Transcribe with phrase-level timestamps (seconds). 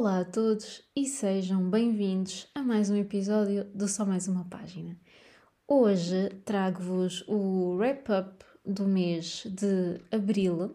[0.00, 4.96] Olá a todos e sejam bem-vindos a mais um episódio do Só Mais Uma Página.
[5.68, 10.74] Hoje trago-vos o wrap-up do mês de abril.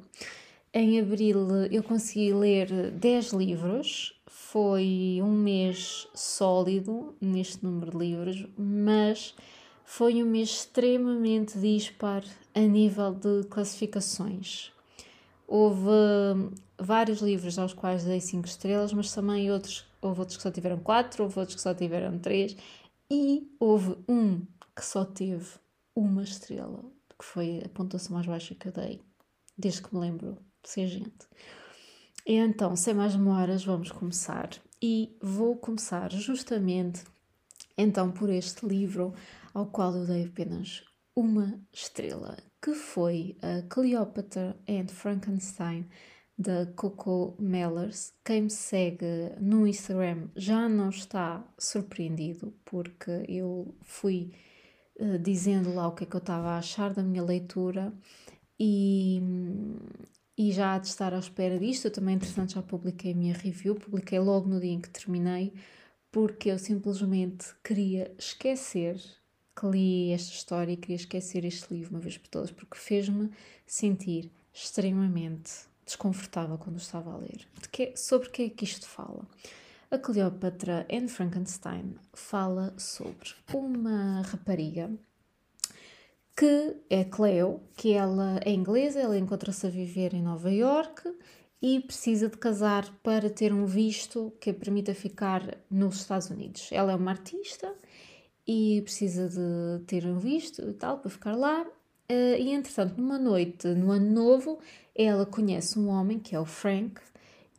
[0.71, 8.46] Em abril eu consegui ler 10 livros, foi um mês sólido neste número de livros,
[8.55, 9.34] mas
[9.84, 12.23] foi um mês extremamente dispar
[12.54, 14.75] a nível de classificações.
[15.48, 15.90] Houve
[16.80, 20.80] vários livros aos quais dei 5 estrelas, mas também outros, houve outros que só tiveram
[20.80, 22.56] 4, houve outros que só tiveram 3
[23.12, 24.46] e houve um
[24.76, 25.48] que só teve
[25.96, 26.84] uma estrela,
[27.18, 29.02] que foi a pontuação mais baixa que eu dei,
[29.58, 31.28] desde que me lembro de ser gente.
[32.26, 34.50] E então, sem mais demoras, vamos começar.
[34.82, 37.04] E vou começar justamente
[37.78, 39.14] então por este livro
[39.54, 40.84] ao qual eu dei apenas
[41.16, 45.88] uma estrela, que foi a Cleopatra and Frankenstein
[46.36, 48.12] da Coco Mellers.
[48.26, 49.06] Quem me segue
[49.40, 54.31] no Instagram já não está surpreendido, porque eu fui
[55.00, 57.94] uh, dizendo lá o que é que eu estava a achar da minha leitura
[58.59, 59.22] e,
[60.36, 61.86] e já há de estar à espera disto.
[61.86, 65.53] Eu também, entretanto, já publiquei a minha review, publiquei logo no dia em que terminei,
[66.12, 69.00] porque eu simplesmente queria esquecer
[69.56, 73.31] que li esta história e queria esquecer este livro uma vez por todas, porque fez-me
[73.66, 75.52] sentir extremamente
[75.86, 77.47] desconfortável quando estava a ler.
[77.62, 79.25] De que, sobre o que é que isto fala?
[79.92, 84.92] A Cleopatra and Frankenstein fala sobre uma rapariga
[86.36, 91.02] que é Cleo, que ela é inglesa, ela encontra-se a viver em Nova York
[91.62, 96.69] e precisa de casar para ter um visto que a permita ficar nos Estados Unidos.
[96.73, 97.73] Ela é uma artista
[98.48, 101.64] e precisa de ter um visto e tal para ficar lá.
[102.12, 104.60] Uh, e entretanto, numa noite, no ano novo,
[104.94, 107.02] ela conhece um homem que é o Frank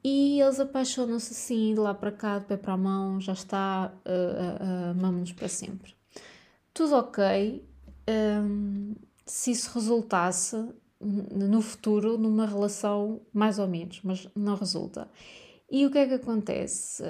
[0.04, 3.92] e eles apaixonam-se assim, de lá para cá, de pé para a mão, já está,
[4.06, 5.94] uh, uh, amamos-nos para sempre.
[6.72, 7.64] Tudo ok,
[8.08, 8.94] um,
[9.24, 10.56] se isso resultasse
[11.00, 15.10] no futuro numa relação mais ou menos, mas não resulta.
[15.68, 17.02] E o que é que acontece?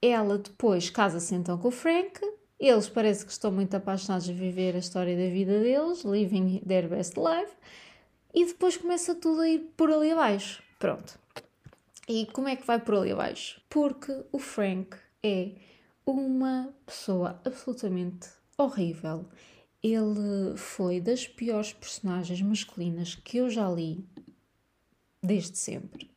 [0.00, 2.20] Ela depois casa-se então com o Frank
[2.58, 6.88] eles parece que estão muito apaixonados a viver a história da vida deles, living their
[6.88, 7.52] best life,
[8.34, 10.62] e depois começa tudo a ir por ali abaixo.
[10.78, 11.18] Pronto.
[12.08, 13.60] E como é que vai por ali abaixo?
[13.68, 15.52] Porque o Frank é
[16.04, 18.28] uma pessoa absolutamente
[18.58, 19.26] horrível.
[19.82, 24.06] Ele foi das piores personagens masculinas que eu já li
[25.22, 26.10] desde sempre.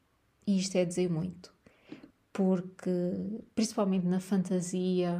[0.45, 1.53] E isto é dizer muito.
[2.33, 2.91] Porque,
[3.55, 5.19] principalmente na fantasia,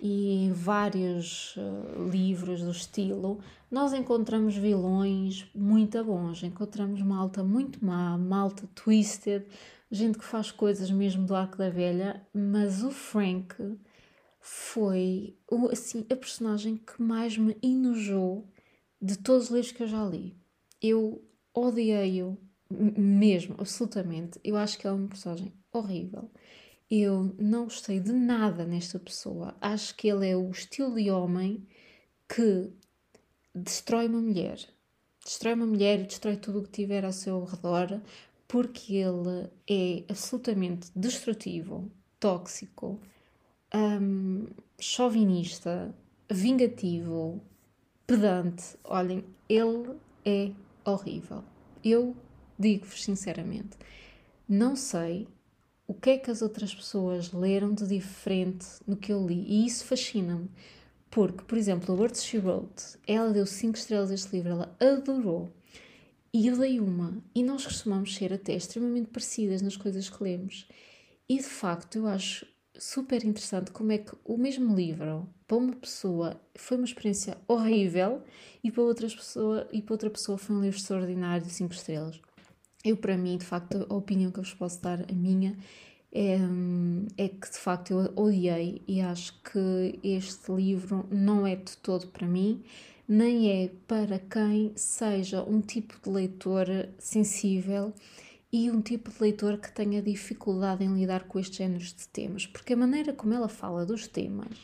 [0.00, 7.84] e em vários uh, livros do estilo, nós encontramos vilões muito bons, encontramos malta muito
[7.84, 9.44] má, malta twisted,
[9.90, 13.54] gente que faz coisas mesmo do arco da velha, mas o Frank
[14.40, 15.36] foi
[15.70, 18.48] assim, a personagem que mais me enojou
[19.00, 20.36] de todos os livros que eu já li.
[20.80, 21.22] Eu
[21.54, 22.38] odiei-o
[22.70, 24.38] mesmo, absolutamente.
[24.44, 26.30] Eu acho que é uma personagem horrível.
[26.90, 29.54] Eu não gostei de nada nesta pessoa.
[29.60, 31.66] Acho que ele é o estilo de homem
[32.26, 32.70] que
[33.54, 34.58] destrói uma mulher.
[35.22, 38.00] Destrói uma mulher e destrói tudo o que tiver ao seu redor,
[38.46, 42.98] porque ele é absolutamente destrutivo, tóxico,
[43.74, 44.46] um,
[44.80, 45.94] chauvinista,
[46.30, 47.42] vingativo,
[48.06, 48.78] pedante.
[48.84, 49.94] Olhem, ele
[50.24, 50.52] é
[50.90, 51.44] horrível.
[51.84, 52.16] Eu
[52.58, 53.76] digo-vos sinceramente,
[54.48, 55.28] não sei
[55.88, 59.42] o que é que as outras pessoas leram de diferente no que eu li.
[59.48, 60.50] E isso fascina-me.
[61.10, 64.76] Porque, por exemplo, a Words She Wrote, ela deu 5 estrelas a este livro, ela
[64.78, 65.50] adorou.
[66.30, 67.16] E eu dei uma.
[67.34, 70.68] E nós costumamos ser até extremamente parecidas nas coisas que lemos.
[71.26, 72.46] E de facto, eu acho
[72.78, 78.22] super interessante como é que o mesmo livro, para uma pessoa, foi uma experiência horrível
[78.62, 82.20] e para, outras pessoa, e para outra pessoa foi um livro extraordinário de 5 estrelas.
[82.84, 85.56] Eu, para mim, de facto, a opinião que eu vos posso dar, a minha,
[86.12, 86.38] é,
[87.16, 92.06] é, que de facto eu odiei e acho que este livro não é de todo
[92.08, 92.62] para mim,
[93.06, 96.66] nem é para quem seja um tipo de leitor
[96.98, 97.92] sensível
[98.52, 102.46] e um tipo de leitor que tenha dificuldade em lidar com estes géneros de temas,
[102.46, 104.56] porque a maneira como ela fala dos temas,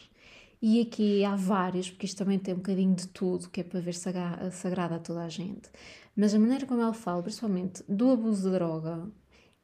[0.63, 3.81] e aqui há vários, porque isto também tem um bocadinho de tudo, que é para
[3.81, 5.69] ver se agrada a toda a gente.
[6.17, 9.11] Mas a maneira como ela fala, principalmente do abuso de droga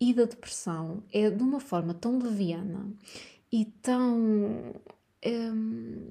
[0.00, 2.92] e da depressão, é de uma forma tão leviana
[3.52, 4.74] e tão.
[5.24, 6.08] Hum,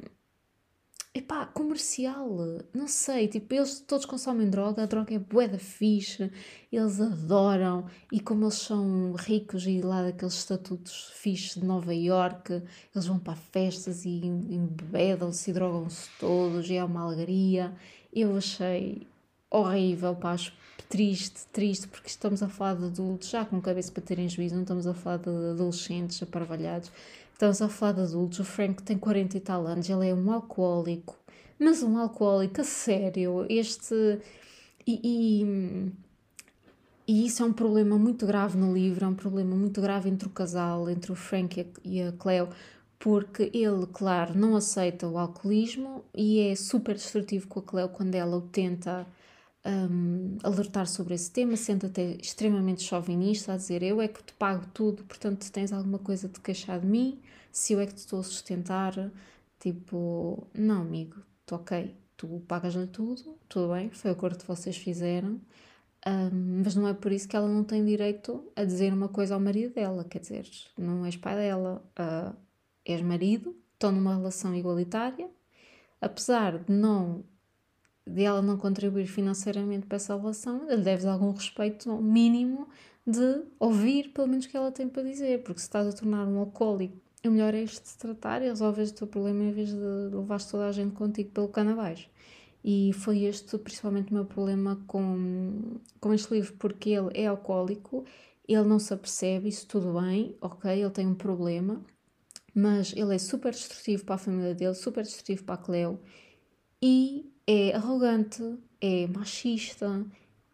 [1.13, 2.37] epá, comercial,
[2.73, 6.31] não sei, tipo, eles todos consomem droga, a droga é bué da fixe,
[6.71, 12.53] eles adoram, e como eles são ricos e lá daqueles estatutos fixes de Nova York,
[12.93, 17.75] eles vão para festas e embebedam-se e drogam-se todos, e é uma alegria,
[18.13, 19.07] eu achei
[19.49, 20.35] horrível, pá,
[20.87, 24.63] triste, triste, porque estamos a falar de adultos, já com cabeça para terem juízo, não
[24.63, 26.91] estamos a falar de adolescentes aparvalhados,
[27.39, 28.39] Estamos a falar de adultos.
[28.39, 31.17] O Frank tem 40 e tal anos, ele é um alcoólico,
[31.57, 33.45] mas um alcoólico a sério.
[33.47, 34.19] Este.
[34.85, 35.91] E, e,
[37.07, 40.27] e, isso é um problema muito grave no livro, é um problema muito grave entre
[40.27, 42.49] o casal, entre o Frank e a, Cleo,
[42.99, 48.15] porque ele, claro, não aceita o alcoolismo e é super destrutivo com a Cleo quando
[48.15, 49.07] ela o tenta
[49.65, 54.33] um, alertar sobre esse tema, sendo até extremamente chauvinista, a dizer eu é que te
[54.33, 57.21] pago tudo, portanto se tens alguma coisa de queixar de mim,
[57.51, 58.93] se eu é que te estou a sustentar,
[59.59, 64.77] tipo, não amigo, tu ok, tu pagas-lhe tudo, tudo bem, foi o acordo que vocês
[64.77, 65.41] fizeram,
[66.07, 69.33] um, mas não é por isso que ela não tem direito a dizer uma coisa
[69.33, 72.35] ao marido dela, quer dizer, não és pai dela, uh,
[72.85, 75.29] és marido, estão numa relação igualitária,
[76.01, 77.23] apesar de não
[78.07, 82.67] de ela não contribuir financeiramente para relação, lhe deves algum respeito mínimo
[83.05, 86.27] de ouvir pelo menos o que ela tem para dizer, porque se estás a tornar
[86.27, 90.15] um alcoólico, o melhor é este tratar e resolves o teu problema em vez de
[90.15, 92.09] levar toda a gente contigo pelo cano abaixo.
[92.63, 98.05] E foi este principalmente o meu problema com, com este livro, porque ele é alcoólico,
[98.47, 101.81] ele não se apercebe, isso tudo bem, ok, ele tem um problema,
[102.53, 105.99] mas ele é super destrutivo para a família dele, super destrutivo para a Cleo,
[106.81, 108.43] e é arrogante,
[108.79, 110.05] é machista,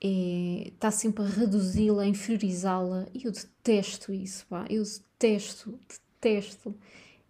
[0.02, 3.06] é, está sempre a reduzi-la, a inferiorizá-la.
[3.14, 4.66] E eu detesto isso, pá.
[4.70, 5.78] Eu detesto,
[6.22, 6.74] detesto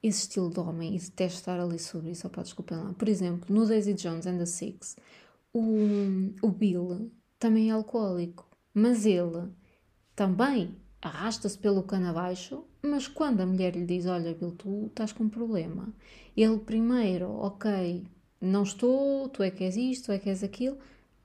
[0.03, 2.29] esse estilo de homem e detesto estar ali sobre isso.
[2.29, 2.93] Pá, desculpem lá.
[2.93, 4.97] Por exemplo, no Daisy Jones and the Six,
[5.51, 5.63] o,
[6.43, 9.49] o Bill também é alcoólico, mas ele
[10.15, 15.11] também arrasta-se pelo cano abaixo, mas quando a mulher lhe diz, olha Bill, tu estás
[15.11, 15.91] com um problema,
[16.37, 18.05] ele primeiro, ok,
[18.45, 20.77] não estou, tu é que és isto, tu é que és aquilo,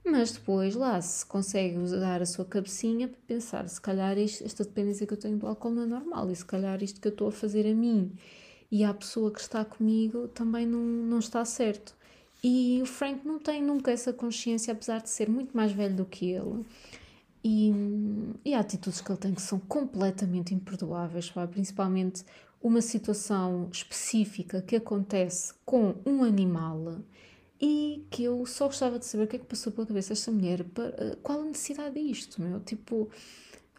[0.05, 4.65] mas depois lá se consegue usar a sua cabecinha para pensar, se calhar isto, esta
[4.65, 7.13] dependência que eu tenho do álcool não é normal, e se calhar isto que eu
[7.13, 8.13] estou a fazer a mim
[8.71, 11.95] e à pessoa que está comigo também não, não está certo.
[12.43, 16.07] E o Frank não tem nunca essa consciência, apesar de ser muito mais velho do
[16.07, 16.65] que ele.
[17.45, 17.73] E,
[18.45, 22.25] e há atitudes que ele tem que são completamente imperdoáveis, principalmente
[22.63, 27.01] uma situação específica que acontece com um animal
[27.61, 30.31] e que eu só gostava de saber o que é que passou pela cabeça desta
[30.31, 32.61] mulher, para, qual a necessidade disto, meu?
[32.61, 33.11] Tipo,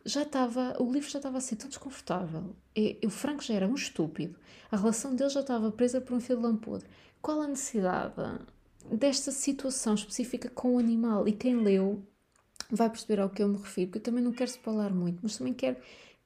[0.05, 3.67] já estava, o livro já estava a ser tão desconfortável, e, o Franco já era
[3.67, 4.35] um estúpido,
[4.71, 6.87] a relação dele já estava presa por um fio de lampodre.
[7.21, 8.13] Qual a necessidade
[8.91, 11.27] desta situação específica com o animal?
[11.27, 12.03] E quem leu
[12.69, 15.37] vai perceber ao que eu me refiro, porque eu também não quero falar muito, mas
[15.37, 15.77] também quero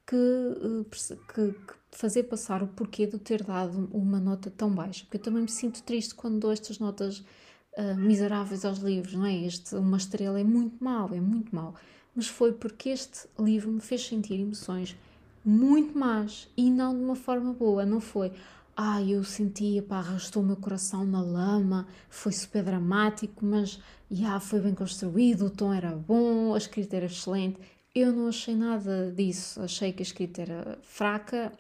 [0.06, 5.06] que, eh, que, que, fazer passar o porquê de ter dado uma nota tão baixa,
[5.06, 9.25] porque eu também me sinto triste quando dou estas notas uh, miseráveis aos livros, não
[9.25, 9.33] é?
[9.33, 11.74] Este, uma estrela é muito mau, é muito mau,
[12.13, 14.95] mas foi porque este livro me fez sentir emoções
[15.44, 18.33] muito más e não de uma forma boa, não foi
[18.77, 23.80] ah, eu sentia, pá, arrastou o meu coração na lama, foi super dramático, mas
[24.12, 27.58] já foi bem construído, o tom era bom, a escrita era excelente.
[27.96, 29.62] Eu não achei nada disso.
[29.62, 31.54] Achei que a escrita era fraca,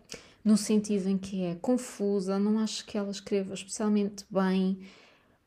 [0.43, 4.77] no sentido em que é confusa, não acho que ela escreva especialmente bem,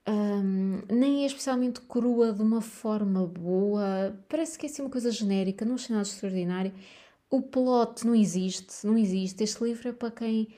[0.09, 4.19] um, nem é especialmente crua de uma forma boa.
[4.29, 6.73] Parece que é assim uma coisa genérica, não achei nada extraordinário.
[7.31, 9.45] O plot não existe, não existe.
[9.45, 10.49] Este livro é para quem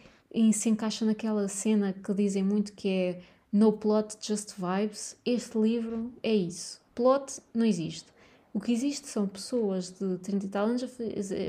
[0.53, 3.21] se encaixa naquela cena que dizem muito que é
[3.53, 5.17] no plot, just vibes.
[5.27, 6.81] Este livro é isso.
[6.95, 8.07] Plot não existe.
[8.53, 10.89] O que existe são pessoas de 30 e tal anos a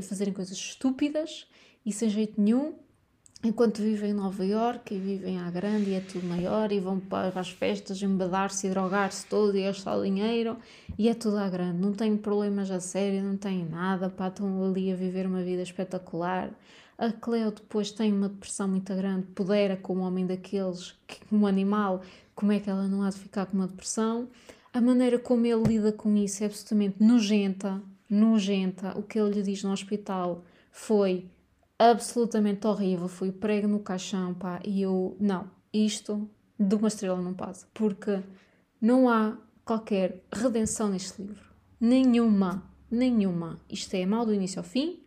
[0.03, 1.47] fazerem coisas estúpidas
[1.83, 2.75] e sem jeito nenhum,
[3.43, 6.99] enquanto vivem em Nova York e vivem à grande e é tudo maior e vão
[6.99, 10.57] para as festas embadar-se e drogar-se todo e gastar dinheiro
[10.95, 11.79] e é tudo à grande.
[11.79, 15.63] Não têm problemas a sério, não têm nada, pá, estão ali a viver uma vida
[15.63, 16.51] espetacular.
[16.99, 20.93] A Cleo depois tem uma depressão muito grande, pudera como homem daqueles,
[21.27, 22.03] como animal,
[22.35, 24.29] como é que ela não há de ficar com uma depressão?
[24.73, 28.97] A maneira como ele lida com isso é absolutamente nojenta, nojenta.
[28.97, 31.29] O que ele lhe diz no hospital foi
[31.77, 33.09] absolutamente horrível.
[33.09, 34.61] Foi prego no caixão, pá.
[34.65, 37.67] E eu, não, isto de uma estrela não passa.
[37.73, 38.21] Porque
[38.79, 41.51] não há qualquer redenção neste livro.
[41.77, 43.59] Nenhuma, nenhuma.
[43.69, 45.03] Isto é mal do início ao fim.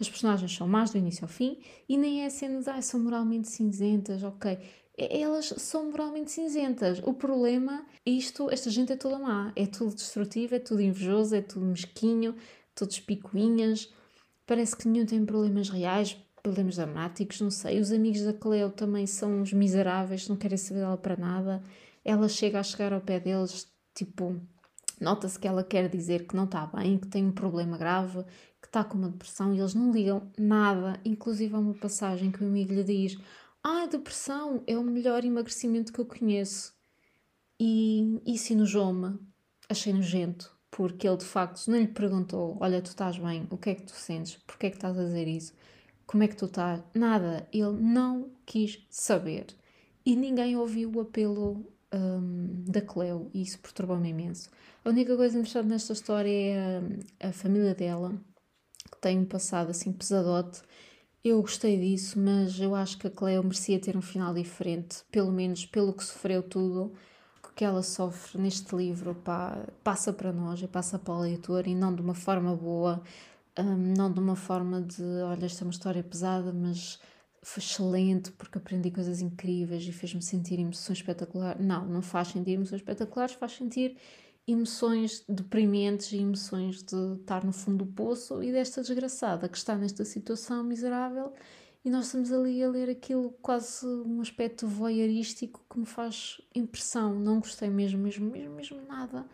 [0.00, 1.58] As personagens são más do início ao fim.
[1.88, 4.58] E nem é cenas, ah, são moralmente cinzentas, ok
[4.96, 7.00] elas são moralmente cinzentas.
[7.04, 11.42] O problema, isto, esta gente é toda má, é tudo destrutivo, é tudo invejoso, é
[11.42, 12.34] tudo mesquinho,
[12.74, 13.92] todos picuinhas,
[14.46, 17.80] parece que nenhum tem problemas reais, problemas dramáticos, não sei.
[17.80, 21.62] Os amigos da Cleo também são uns miseráveis, não querem saber dela para nada.
[22.04, 24.38] Ela chega a chegar ao pé deles, tipo,
[25.00, 28.22] nota-se que ela quer dizer que não está bem, que tem um problema grave,
[28.60, 31.00] que está com uma depressão e eles não ligam nada.
[31.04, 33.18] Inclusive há uma passagem que o amigo lhe diz:
[33.64, 36.74] Ah, a depressão é o melhor emagrecimento que eu conheço.
[37.58, 39.18] E isso enojou-me,
[39.68, 43.70] achei nojento, porque ele de facto não lhe perguntou: Olha, tu estás bem, o que
[43.70, 45.54] é que tu sentes, porquê é que estás a dizer isso?
[46.06, 46.82] Como é que tu estás?
[46.94, 47.48] Nada.
[47.52, 49.46] Ele não quis saber.
[50.04, 54.50] E ninguém ouviu o apelo um, da Cleo e isso perturbou-me imenso.
[54.84, 56.82] A única coisa interessante nesta história é
[57.20, 58.12] a, a, família dela,
[58.92, 60.60] que tem um passado assim pesadote.
[61.24, 65.32] Eu gostei disso, mas eu acho que a Cleo merecia ter um final diferente, pelo
[65.32, 66.92] menos pelo que sofreu tudo
[67.54, 71.74] que ela sofre neste livro pá, passa para nós e passa para o leitor e
[71.74, 73.02] não de uma forma boa,
[73.58, 76.98] um, não de uma forma de, olha, esta é uma história pesada, mas
[77.42, 81.64] foi excelente porque aprendi coisas incríveis e fez-me sentir emoções espetaculares.
[81.64, 83.96] Não, não faz sentir emoções espetaculares, faz sentir
[84.46, 89.76] emoções deprimentes e emoções de estar no fundo do poço e desta desgraçada que está
[89.76, 91.32] nesta situação miserável
[91.84, 97.14] e nós estamos ali a ler aquilo quase um aspecto voyeurístico que me faz impressão.
[97.14, 99.26] Não gostei mesmo, mesmo, mesmo, mesmo nada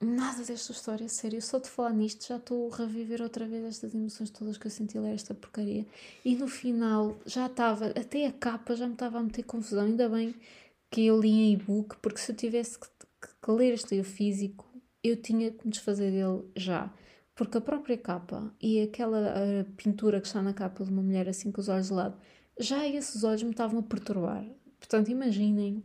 [0.00, 1.42] nada desta história, sério.
[1.42, 4.70] Só de falar nisto já estou a reviver outra vez estas emoções todas que eu
[4.70, 5.86] senti ler esta porcaria.
[6.24, 9.84] E no final já estava, até a capa já me estava a meter confusão.
[9.84, 10.34] Ainda bem
[10.90, 12.86] que eu li em e-book, porque se eu tivesse que,
[13.20, 14.66] que, ler este livro físico,
[15.02, 16.92] eu tinha que me desfazer dele já.
[17.34, 21.52] Porque a própria capa e aquela pintura que está na capa de uma mulher assim
[21.52, 22.16] com os olhos de lado,
[22.58, 24.44] já esses olhos me estavam a perturbar.
[24.78, 25.84] Portanto, imaginem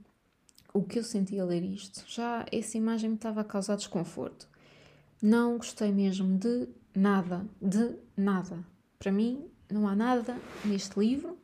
[0.73, 2.03] o que eu senti a ler isto.
[2.07, 4.49] Já essa imagem me estava a causar desconforto.
[5.21, 8.65] Não gostei mesmo de nada, de nada.
[8.97, 10.35] Para mim, não há nada
[10.65, 11.37] neste livro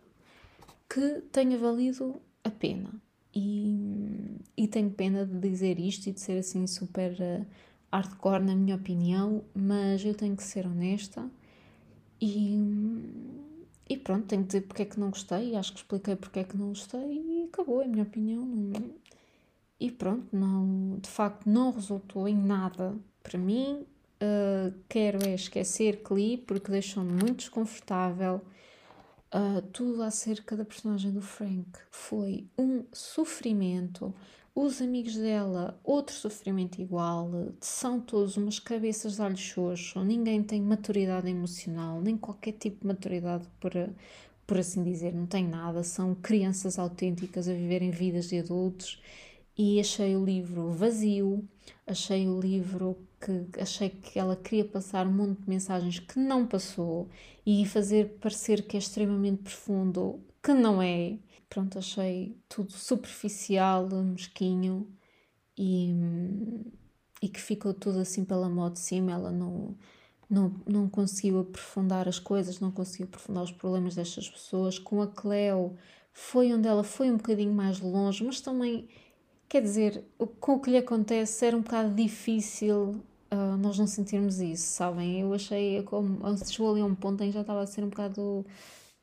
[0.89, 3.00] que tenha valido a pena.
[3.41, 7.46] E, e tenho pena de dizer isto e de ser assim super uh,
[7.89, 11.25] hardcore, na minha opinião, mas eu tenho que ser honesta
[12.19, 12.60] e,
[13.88, 15.55] e pronto, tenho que dizer porque é que não gostei.
[15.55, 18.46] Acho que expliquei porque é que não gostei e acabou, é a minha opinião.
[19.79, 22.93] E pronto, não, de facto não resultou em nada
[23.24, 23.86] para mim.
[24.22, 28.41] Uh, quero é esquecer que li porque deixou-me muito desconfortável.
[29.32, 34.14] Uh, tudo acerca da personagem do Frank foi um sofrimento.
[34.56, 37.30] Os amigos dela, outro sofrimento igual.
[37.62, 40.04] São todos umas cabeças de alho xoxo.
[40.04, 43.72] Ninguém tem maturidade emocional, nem qualquer tipo de maturidade, por,
[44.48, 45.14] por assim dizer.
[45.14, 45.84] Não tem nada.
[45.84, 49.00] São crianças autênticas a viverem vidas de adultos
[49.60, 51.46] e achei o livro vazio,
[51.86, 56.48] achei o livro que achei que ela queria passar um monte de mensagens que não
[56.48, 57.10] passou
[57.46, 61.18] e fazer parecer que é extremamente profundo, que não é.
[61.50, 64.88] Pronto, achei tudo superficial, mesquinho
[65.58, 65.94] e,
[67.22, 69.12] e que ficou tudo assim pela mão de cima.
[69.12, 69.75] Ela não,
[70.30, 74.80] não, não conseguiu aprofundar as coisas, não conseguiu aprofundar os problemas destas pessoas.
[74.80, 75.75] Com a Cleo
[76.13, 78.88] foi onde ela foi um bocadinho mais longe, mas também
[79.50, 80.03] Quer dizer,
[80.39, 83.01] com o que lhe acontece era um bocado difícil
[83.32, 85.22] uh, nós não sentirmos isso, sabem?
[85.22, 87.89] Eu achei, como chegou ali a um ponto em que já estava a ser um
[87.89, 88.46] bocado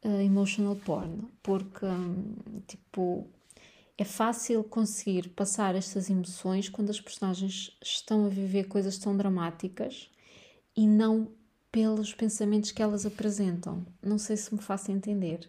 [0.05, 3.27] uh, emotional porn, porque, um, tipo,
[3.99, 10.09] é fácil conseguir passar estas emoções quando as personagens estão a viver coisas tão dramáticas
[10.77, 11.27] e não
[11.73, 13.85] pelos pensamentos que elas apresentam.
[14.01, 15.49] Não sei se me faço entender.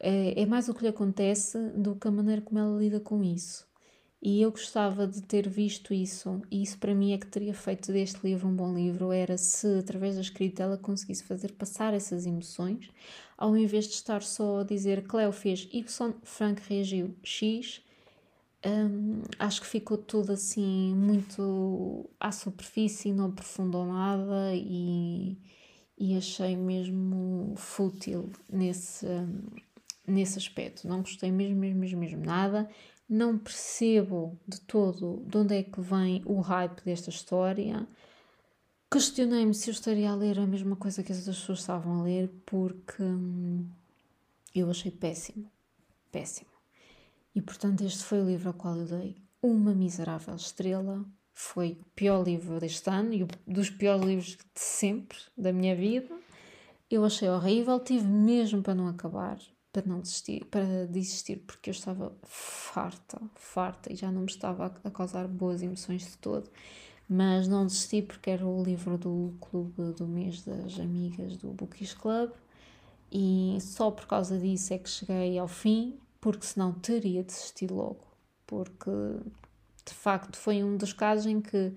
[0.00, 3.22] É, é mais o que lhe acontece do que a maneira como ela lida com
[3.22, 3.66] isso.
[4.22, 7.92] E eu gostava de ter visto isso, e isso para mim é que teria feito
[7.92, 12.24] deste livro um bom livro, era se através da escrita ela conseguisse fazer passar essas
[12.26, 12.90] emoções,
[13.36, 17.82] ao invés de estar só a dizer Cleo fez Y, Frank reagiu X,
[18.64, 25.36] um, acho que ficou tudo assim muito à superfície, não aprofundou nada e,
[25.96, 29.06] e achei mesmo fútil nesse,
[30.06, 30.88] nesse aspecto.
[30.88, 32.68] Não gostei mesmo, mesmo, mesmo, mesmo nada
[33.08, 37.86] não percebo de todo de onde é que vem o hype desta história.
[38.90, 42.02] Questionei-me se eu estaria a ler a mesma coisa que as outras pessoas estavam a
[42.02, 43.68] ler, porque hum,
[44.54, 45.50] eu achei péssimo.
[46.10, 46.50] Péssimo.
[47.34, 51.04] E portanto, este foi o livro ao qual eu dei uma miserável estrela.
[51.32, 55.76] Foi o pior livro deste ano e um dos piores livros de sempre da minha
[55.76, 56.16] vida.
[56.90, 59.38] Eu achei horrível, tive mesmo para não acabar
[59.76, 64.66] para não desistir, para desistir, porque eu estava farta, farta e já não me estava
[64.66, 66.48] a, a causar boas emoções de todo.
[67.08, 71.92] Mas não desisti porque era o livro do clube do mês das amigas do Bookies
[71.92, 72.32] Club
[73.12, 78.04] e só por causa disso é que cheguei ao fim, porque senão teria desistido logo.
[78.46, 78.90] Porque
[79.84, 81.72] de facto foi um dos casos em que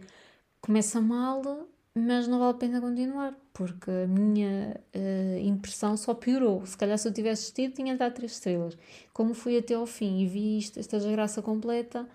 [0.61, 1.67] começa mal,
[2.05, 6.65] mas não vale a pena continuar, porque a minha uh, impressão só piorou.
[6.65, 8.77] Se calhar se eu tivesse assistido tinha dado três estrelas.
[9.13, 12.07] Como fui até ao fim e vi isto, esta desgraça completa,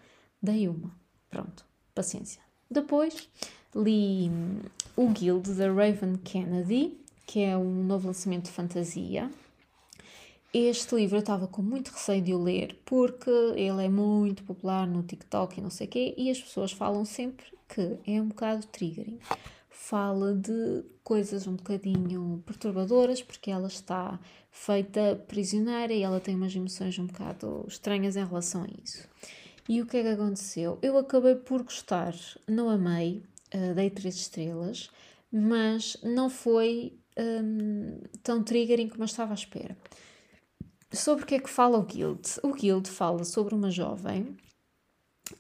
[0.43, 0.91] dei uma.
[1.31, 1.65] Pronto,
[1.95, 2.41] paciência.
[2.71, 3.29] Depois
[3.75, 4.31] li
[4.97, 9.31] o Guild da Raven Kennedy, que é um novo lançamento de fantasia.
[10.53, 14.87] Este livro eu estava com muito receio de o ler porque ele é muito popular
[14.87, 18.29] no TikTok e não sei o quê, e as pessoas falam sempre que é um
[18.29, 19.19] bocado triggering.
[19.87, 24.19] Fala de coisas um bocadinho perturbadoras porque ela está
[24.51, 29.07] feita prisioneira e ela tem umas emoções um bocado estranhas em relação a isso.
[29.69, 30.79] E o que é que aconteceu?
[30.81, 32.15] Eu acabei por gostar,
[32.49, 33.23] não amei,
[33.55, 34.89] uh, dei três estrelas,
[35.31, 39.77] mas não foi um, tão triggering como eu estava à espera.
[40.95, 42.23] Sobre o que é que fala o Guild?
[42.43, 44.35] O Guild fala sobre uma jovem,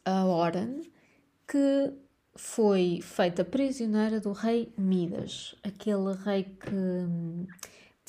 [0.05, 0.83] a Oran,
[1.49, 1.95] que
[2.37, 7.47] foi feita prisioneira do rei Midas, aquele rei que hum,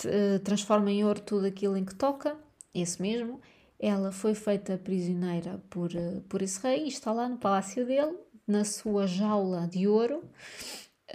[0.03, 2.35] eh, transforma em ouro tudo aquilo em que toca,
[2.73, 3.39] esse mesmo.
[3.79, 8.17] Ela foi feita prisioneira por, eh, por esse rei e está lá no palácio dele,
[8.47, 10.23] na sua jaula de ouro,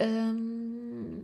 [0.01, 1.23] um,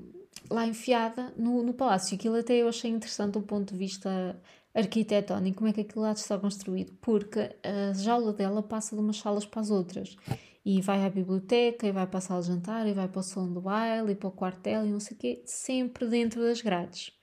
[0.49, 2.15] lá enfiada no, no palácio.
[2.15, 4.39] Aquilo até eu achei interessante do ponto de vista
[4.73, 9.17] arquitetónico, como é que aquilo lá está construído, porque a jaula dela passa de umas
[9.17, 10.15] salas para as outras.
[10.69, 13.23] E vai à biblioteca, e vai para a sala de jantar, e vai para o
[13.23, 16.61] salão do baile, e para o quartel, e não sei o quê, sempre dentro das
[16.61, 17.13] grades.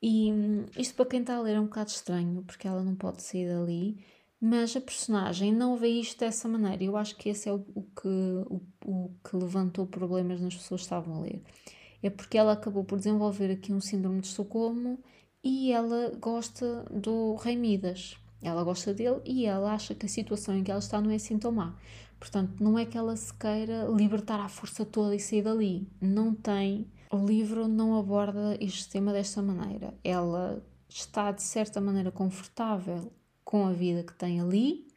[0.00, 2.94] E hum, isto para quem está a ler é um bocado estranho, porque ela não
[2.94, 3.98] pode sair dali,
[4.40, 6.84] mas a personagem não vê isto dessa maneira.
[6.84, 8.08] Eu acho que esse é o, o que,
[8.46, 11.42] o, o que levantou problemas nas pessoas que estavam a ler.
[12.00, 15.02] É porque ela acabou por desenvolver aqui um síndrome de Estocolmo
[15.42, 18.16] e ela gosta do Rei Midas.
[18.42, 21.14] Ela gosta dele e ela acha que a situação em que ela está não é
[21.16, 21.74] assim tão má.
[22.24, 25.86] Portanto, não é que ela se queira libertar à força toda e sair dali.
[26.00, 26.90] Não tem.
[27.10, 29.92] O livro não aborda este tema desta maneira.
[30.02, 33.12] Ela está, de certa maneira, confortável
[33.44, 34.88] com a vida que tem ali,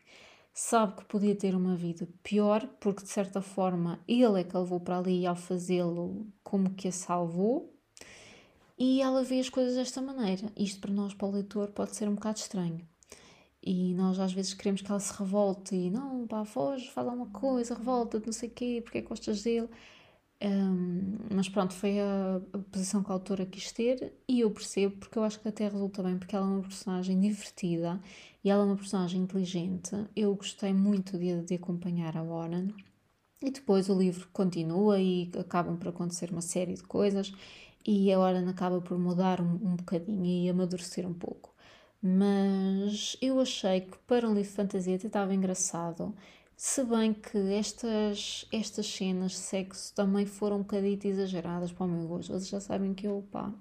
[0.53, 4.61] sabe que podia ter uma vida pior, porque de certa forma ele é que a
[4.61, 7.75] levou para ali e ao fazê-lo, como que a salvou,
[8.77, 10.49] e ela vê as coisas desta maneira.
[10.55, 12.87] Isto para nós, para o leitor, pode ser um bocado estranho.
[13.69, 17.25] E nós às vezes queremos que ela se revolte e não, pá, foge, fala uma
[17.27, 19.67] coisa, revolta, não sei o quê, porque é que gostas dele.
[20.41, 24.95] Um, mas pronto, foi a, a, posição que a autora quis ter e eu percebo
[24.97, 27.99] porque eu acho que até resulta bem, porque ela é uma personagem divertida
[28.41, 29.91] e ela é uma personagem inteligente.
[30.15, 32.69] Eu gostei muito de, de acompanhar a Warren.
[33.41, 37.33] E depois o livro continua e acabam por acontecer uma série de coisas
[37.85, 41.56] e a Oren acaba por mudar um, um bocadinho e amadurecer um pouco.
[42.01, 46.13] Mas eu achei que para um livro de fantasia até estava engraçado,
[46.55, 51.89] se bem que estas, estas cenas de sexo também foram um bocadito exageradas para o
[51.89, 52.33] meu gosto.
[52.33, 53.53] Vocês já sabem que eu, pá,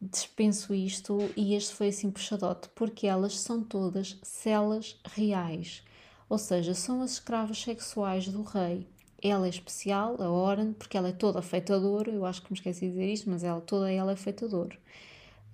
[0.00, 5.82] dispenso isto e este foi assim puxadote, porque elas são todas celas reais.
[6.28, 8.86] Ou seja, são as escravas sexuais do rei.
[9.22, 12.10] Ela é especial, a Oren, porque ela é toda feita de ouro.
[12.10, 14.54] Eu acho que me esqueci de dizer isto, mas ela, toda ela é feita de
[14.56, 14.76] ouro.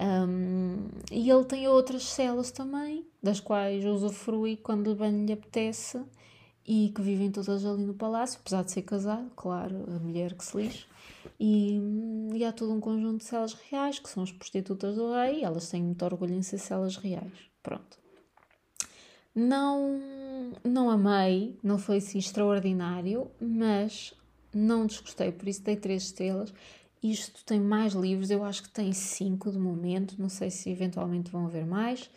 [0.00, 6.00] Um, e ele tem outras celas também, das quais usufrui quando bem lhe apetece
[6.64, 10.44] e que vivem todas ali no palácio, apesar de ser casado, claro, a mulher que
[10.44, 10.86] se lixe.
[11.40, 11.80] E,
[12.34, 15.68] e há todo um conjunto de celas reais, que são as prostitutas do rei, elas
[15.68, 17.32] têm muito orgulho em ser celas reais.
[17.62, 17.98] Pronto.
[19.34, 19.98] Não,
[20.62, 24.12] não amei, não foi assim extraordinário, mas
[24.52, 26.52] não desgostei, por isso dei três estrelas.
[27.02, 31.30] Isto tem mais livros, eu acho que tem cinco de momento, não sei se eventualmente
[31.30, 32.10] vão haver mais,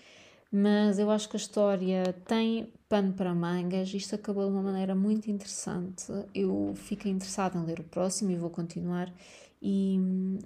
[0.51, 3.93] mas eu acho que a história tem pano para mangas.
[3.93, 6.11] Isto acabou de uma maneira muito interessante.
[6.35, 9.13] Eu fiquei interessada em ler o próximo e vou continuar.
[9.61, 9.99] E,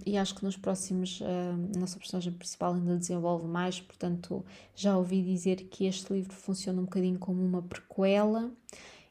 [0.06, 1.26] e acho que nos próximos uh,
[1.74, 4.46] a nossa personagem principal ainda desenvolve mais, portanto
[4.76, 8.52] já ouvi dizer que este livro funciona um bocadinho como uma prequela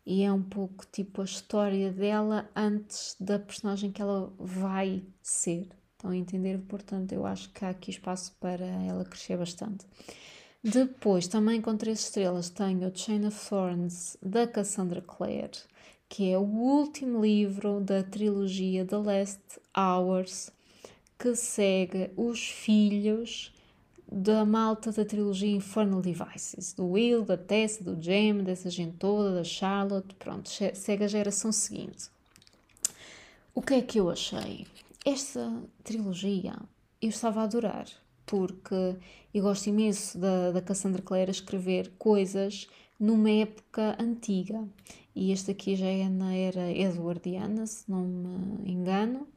[0.06, 5.68] e é um pouco tipo a história dela antes da personagem que ela vai ser.
[5.92, 6.58] Estão a entender?
[6.68, 9.86] Portanto, eu acho que há aqui espaço para ela crescer bastante.
[10.62, 15.50] Depois, também com três estrelas, tenho The Chain of Thorns, da Cassandra Clare,
[16.08, 19.40] que é o último livro da trilogia The Last
[19.76, 20.50] Hours,
[21.18, 23.53] que segue os filhos
[24.10, 29.34] da malta da trilogia Infernal Devices, do Will, da Tess, do Jem, dessa gente toda,
[29.34, 32.08] da Charlotte, pronto, segue a geração seguinte.
[33.54, 34.66] O que é que eu achei?
[35.04, 36.56] Esta trilogia
[37.00, 37.86] eu estava a adorar,
[38.26, 38.96] porque
[39.32, 44.66] eu gosto imenso da, da Cassandra Clare escrever coisas numa época antiga.
[45.14, 49.28] E este aqui já é na era edwardiana, se não me engano.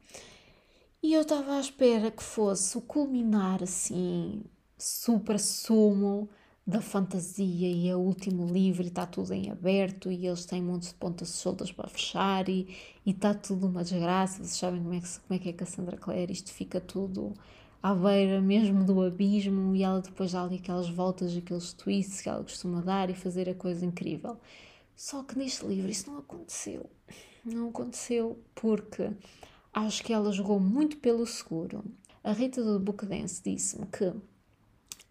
[1.02, 4.42] E eu estava à espera que fosse o culminar assim,
[4.78, 6.28] super sumo
[6.66, 10.62] da fantasia e é o último livro e está tudo em aberto e eles têm
[10.62, 12.68] montes de pontas soltas para fechar e
[13.06, 14.44] está tudo uma desgraça.
[14.44, 16.30] Vocês sabem como é, que, como é que é Cassandra Clare?
[16.30, 17.32] Isto fica tudo
[17.82, 22.28] à beira mesmo do abismo e ela depois dá ali aquelas voltas, aqueles twists que
[22.28, 24.36] ela costuma dar e fazer a coisa incrível.
[24.94, 26.90] Só que neste livro isso não aconteceu.
[27.42, 29.10] Não aconteceu porque
[29.72, 31.82] acho que ela jogou muito pelo seguro.
[32.22, 34.12] A Rita do Book Dance disse-me que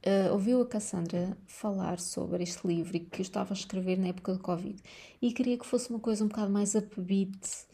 [0.08, 4.08] uh, ouviu a Cassandra falar sobre este livro e que eu estava a escrever na
[4.08, 4.82] época do Covid
[5.22, 7.68] e queria que fosse uma coisa um bocado mais upbeat,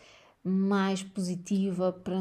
[0.43, 2.19] mais positiva, para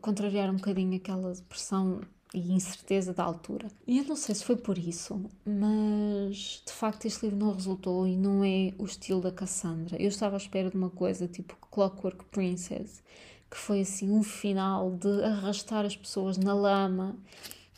[0.00, 2.00] contrariar um bocadinho aquela depressão
[2.32, 3.68] e incerteza da altura.
[3.86, 8.06] E eu não sei se foi por isso, mas de facto este livro não resultou
[8.06, 9.96] e não é o estilo da Cassandra.
[10.00, 13.02] Eu estava à espera de uma coisa tipo Clockwork Princess,
[13.48, 17.16] que foi assim um final de arrastar as pessoas na lama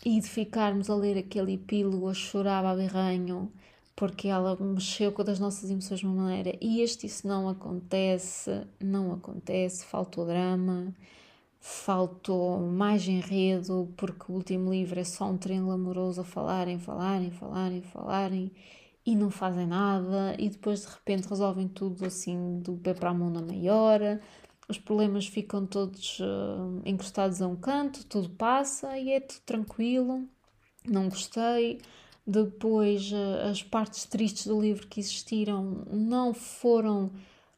[0.04, 3.50] e de ficarmos a ler aquele epílogo a chorar a berranho
[3.94, 6.54] porque ela mexeu com as nossas emoções de uma maneira.
[6.60, 10.94] E este isso não acontece, não acontece, faltou drama
[11.66, 17.30] faltou mais enredo, porque o último livro é só um triângulo amoroso a falarem, falarem,
[17.32, 18.52] falarem, falarem
[19.04, 23.14] e não fazem nada, e depois de repente resolvem tudo assim do pé para a
[23.14, 24.00] mão na maior,
[24.68, 30.28] os problemas ficam todos uh, encostados a um canto, tudo passa e é tudo tranquilo,
[30.84, 31.80] não gostei.
[32.26, 37.12] Depois, uh, as partes tristes do livro que existiram não foram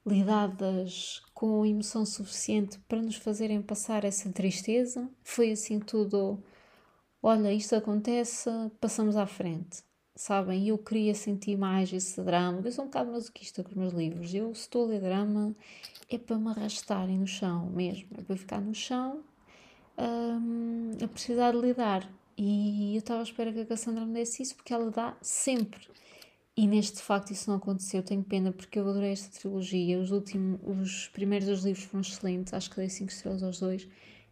[0.06, 5.08] lidadas com emoção suficiente para nos fazerem passar essa tristeza.
[5.22, 6.42] Foi assim tudo.
[7.22, 9.87] Olha, isto acontece, passamos à frente.
[10.18, 10.66] Sabem?
[10.66, 12.60] Eu queria sentir mais esse drama.
[12.64, 14.34] Eu sou um bocado masoquista com os meus livros.
[14.34, 15.54] Eu, se estou a ler drama,
[16.10, 18.08] é para me arrastarem no chão mesmo.
[18.18, 19.20] É para ficar no chão
[19.96, 22.10] hum, a precisar de lidar.
[22.36, 25.86] E eu estava à espera que a Cassandra me desse isso porque ela dá sempre.
[26.56, 30.00] E neste facto isso não aconteceu, tenho pena porque eu adorei esta trilogia.
[30.00, 33.86] Os últimos, os primeiros dois livros foram excelentes, acho que dei 5 estrelas aos dois.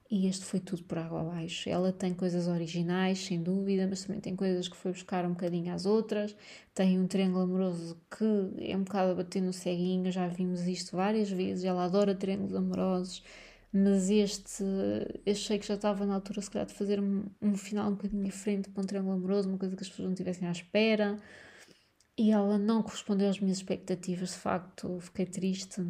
[0.09, 1.69] E este foi tudo por água abaixo.
[1.69, 5.73] Ela tem coisas originais, sem dúvida, mas também tem coisas que foi buscar um bocadinho
[5.75, 6.37] às outras.
[6.75, 8.25] Tem um triângulo amoroso que
[8.61, 11.65] é um bocado a bater no ceguinho, já vimos isto várias vezes.
[11.65, 13.23] Ela adora triângulos amorosos,
[13.73, 14.65] mas este
[15.29, 18.23] achei que já estava na altura, se calhar, de fazer um, um final um bocadinho
[18.25, 21.19] diferente para um triângulo amoroso, uma coisa que as pessoas não estivessem à espera
[22.17, 25.87] e ela não correspondeu às minhas expectativas, de facto, fiquei triste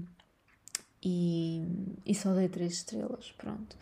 [1.03, 1.63] e,
[2.05, 3.77] e só dei 3 estrelas, pronto.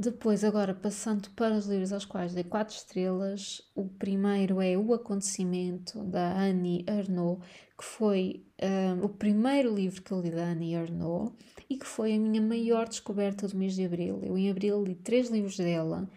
[0.00, 4.94] Depois, agora, passando para os livros aos quais dei 4 estrelas, o primeiro é O
[4.94, 7.44] Acontecimento, da Annie Ernaux,
[7.76, 11.32] que foi um, o primeiro livro que eu li da Annie Ernaux
[11.68, 14.20] e que foi a minha maior descoberta do mês de Abril.
[14.22, 16.08] Eu, em Abril, li três livros dela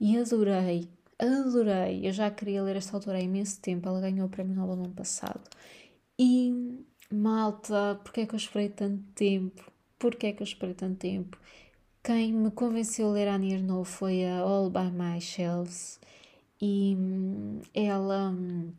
[0.00, 2.06] e adorei adorei.
[2.06, 3.88] Eu já queria ler esta autora há imenso tempo.
[3.88, 5.48] Ela ganhou o Prémio Nobel no ano passado.
[6.18, 6.52] E,
[7.12, 9.70] malta, porquê é que eu esperei tanto tempo?
[9.98, 11.38] Porquê é que eu esperei tanto tempo?
[12.08, 16.00] Quem me convenceu a ler Annie Ernaux foi a All By My Shelves.
[16.58, 18.72] E hum, ela hum,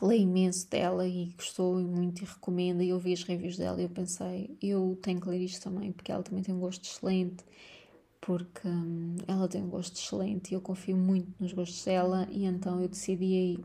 [0.00, 2.84] lê imenso dela e gostou muito e recomenda.
[2.84, 5.90] E eu vi as reviews dela e eu pensei, eu tenho que ler isto também,
[5.90, 7.44] porque ela também tem um gosto excelente
[8.20, 12.44] porque hum, ela tem um gosto excelente e eu confio muito nos gostos dela e
[12.44, 13.58] então eu decidi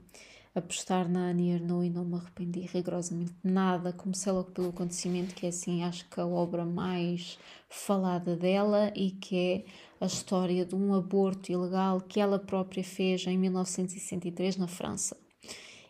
[0.56, 3.92] apostar na Annie Ernaux e não me arrependi rigorosamente nada.
[3.92, 7.39] Comecei logo pelo acontecimento, que é assim, acho que a obra mais
[7.70, 9.66] falada dela e que é
[10.00, 15.18] a história de um aborto ilegal que ela própria fez em 1963 na França.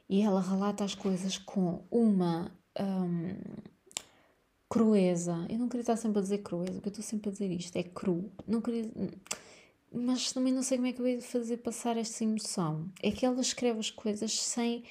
[0.10, 3.36] E ela relata as coisas com uma um,
[4.69, 5.45] crueza.
[5.49, 7.76] Eu não queria estar sempre a dizer crueza, porque eu estou sempre a dizer isto,
[7.76, 8.32] é cru.
[8.47, 8.89] Não queria.
[9.93, 12.89] Mas também não sei como é que eu ia fazer passar esta emoção.
[13.01, 14.84] É que ela escreve as coisas sem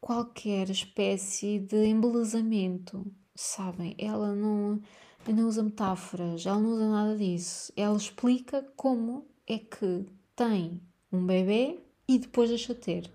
[0.00, 3.94] qualquer espécie de embelezamento, sabem?
[3.96, 4.80] Ela não,
[5.28, 7.72] não usa metáforas, ela não usa nada disso.
[7.76, 13.10] Ela explica como é que tem um bebê e depois deixa ter.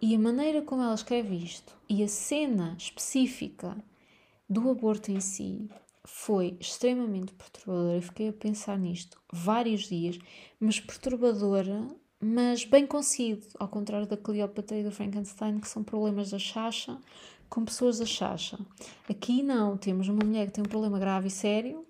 [0.00, 3.82] E a maneira como ela escreve isto e a cena específica
[4.48, 5.70] do aborto em si
[6.06, 7.96] foi extremamente perturbadora.
[7.96, 10.18] Eu fiquei a pensar nisto vários dias,
[10.58, 11.86] mas perturbadora
[12.18, 16.98] mas bem conseguido, ao contrário da Cleópatra e do Frankenstein, que são problemas da chacha,
[17.48, 18.58] com pessoas da chacha.
[19.08, 21.84] Aqui não, temos uma mulher que tem um problema grave e sério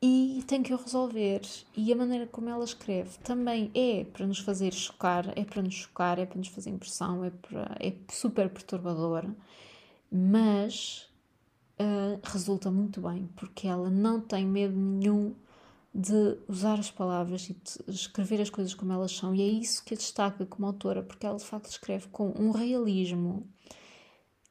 [0.00, 1.42] e tem que o resolver.
[1.76, 5.74] E a maneira como ela escreve também é para nos fazer chocar, é para nos
[5.74, 9.34] chocar, é para nos fazer impressão, é, para, é super perturbadora,
[10.10, 11.05] mas
[11.80, 15.34] uh, resulta muito bem, porque ela não tem medo nenhum
[15.94, 19.82] de usar as palavras e de escrever as coisas como elas são, e é isso
[19.84, 23.46] que a destaca como autora, porque ela de facto escreve com um realismo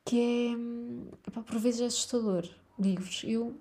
[0.04, 2.48] que é, por vezes é assustador.
[2.78, 3.56] Digo-vos, eu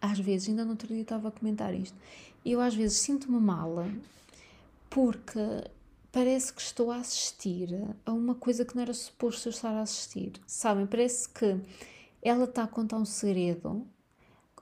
[0.00, 1.96] às vezes, ainda no outro dia estava a comentar isto,
[2.44, 3.90] eu às vezes sinto-me mala
[4.90, 5.40] porque
[6.12, 7.70] parece que estou a assistir
[8.04, 10.32] a uma coisa que não era suposto eu estar a assistir.
[10.46, 10.86] Sabem?
[10.86, 11.58] Parece que
[12.24, 13.86] ela está a contar um segredo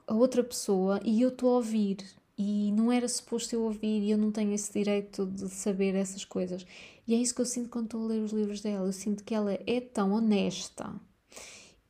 [0.07, 1.97] a outra pessoa e eu estou a ouvir.
[2.37, 6.25] E não era suposto eu ouvir e eu não tenho esse direito de saber essas
[6.25, 6.65] coisas.
[7.07, 8.87] E é isso que eu sinto quando estou a ler os livros dela.
[8.87, 10.93] Eu sinto que ela é tão honesta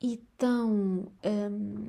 [0.01, 1.87] e tão hum,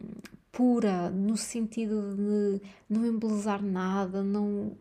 [0.53, 4.77] pura, no sentido de não embelezar nada, não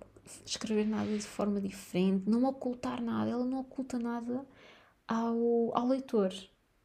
[0.46, 3.32] escrever nada de forma diferente, não ocultar nada.
[3.32, 4.46] Ela não oculta nada
[5.08, 6.32] ao, ao leitor.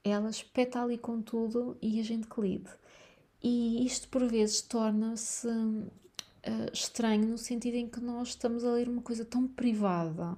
[0.04, 2.70] Ela espeta ali com tudo e a gente que lide.
[3.42, 5.90] E isto por vezes torna-se uh,
[6.72, 10.36] estranho no sentido em que nós estamos a ler uma coisa tão privada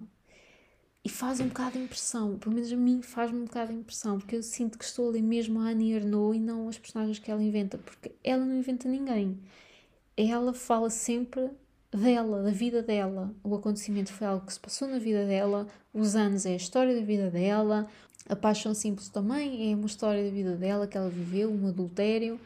[1.02, 4.18] e faz um bocado de impressão, pelo menos a mim faz-me um bocado de impressão,
[4.18, 7.18] porque eu sinto que estou a ler mesmo a Annie Ernaux e não as personagens
[7.18, 9.38] que ela inventa, porque ela não inventa ninguém.
[10.14, 11.50] Ela fala sempre
[11.90, 13.34] dela, da vida dela.
[13.42, 16.94] O acontecimento foi algo que se passou na vida dela, os anos é a história
[16.94, 17.88] da vida dela,
[18.30, 22.40] a paixão simples também é uma história da vida dela que ela viveu, um adultério,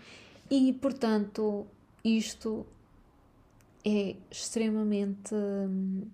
[0.50, 1.66] e portanto
[2.02, 2.66] isto
[3.84, 5.34] é extremamente.
[5.34, 6.08] Hum,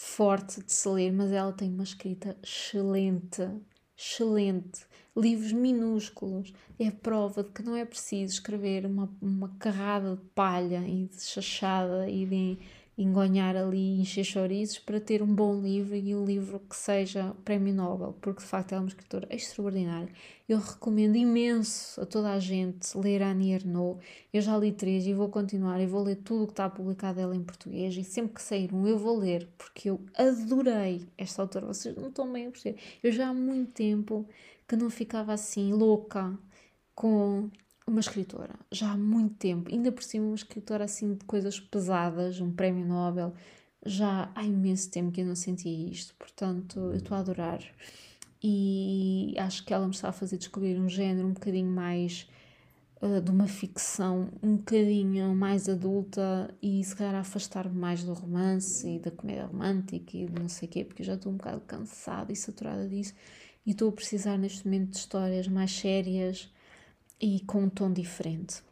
[0.00, 3.46] forte de se ler, mas ela tem uma escrita excelente,
[3.94, 4.86] excelente.
[5.14, 6.54] Livros minúsculos.
[6.78, 11.22] É prova de que não é preciso escrever uma, uma carrada de palha e de
[11.22, 12.58] chachada e de
[12.96, 17.74] engonhar ali encher chouriços para ter um bom livro e um livro que seja prémio
[17.74, 20.12] Nobel, porque de facto ela é uma escritora extraordinária.
[20.48, 24.04] Eu recomendo imenso a toda a gente ler Annie Ernaux.
[24.32, 27.16] Eu já li três e vou continuar e vou ler tudo o que está publicado
[27.16, 31.42] dela em português e sempre que sair um eu vou ler, porque eu adorei esta
[31.42, 31.66] autora.
[31.66, 32.78] Vocês não estão bem a perceber.
[33.02, 34.28] Eu já há muito tempo
[34.68, 36.38] que não ficava assim louca
[36.94, 37.50] com
[37.86, 42.40] uma escritora, já há muito tempo, ainda por cima uma escritora assim de coisas pesadas,
[42.40, 43.34] um prémio Nobel,
[43.84, 47.62] já há imenso tempo que eu não sentia isto, portanto eu estou a adorar.
[48.42, 52.26] E acho que ela me está a fazer descobrir um género um bocadinho mais
[53.02, 58.88] uh, de uma ficção, um bocadinho mais adulta e se calhar afastar-me mais do romance
[58.88, 61.60] e da comédia romântica e não sei o quê, porque eu já estou um bocado
[61.62, 63.14] cansada e saturada disso
[63.66, 66.50] e estou a precisar neste momento de histórias mais sérias
[67.20, 68.62] e com um tom diferente.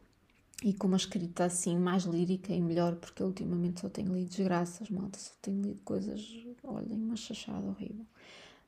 [0.63, 4.89] E com uma escrita assim mais lírica e melhor, porque ultimamente só tenho lido desgraças,
[4.89, 6.21] malta, só tenho lido coisas,
[6.63, 8.05] olhem, uma chachada horrível.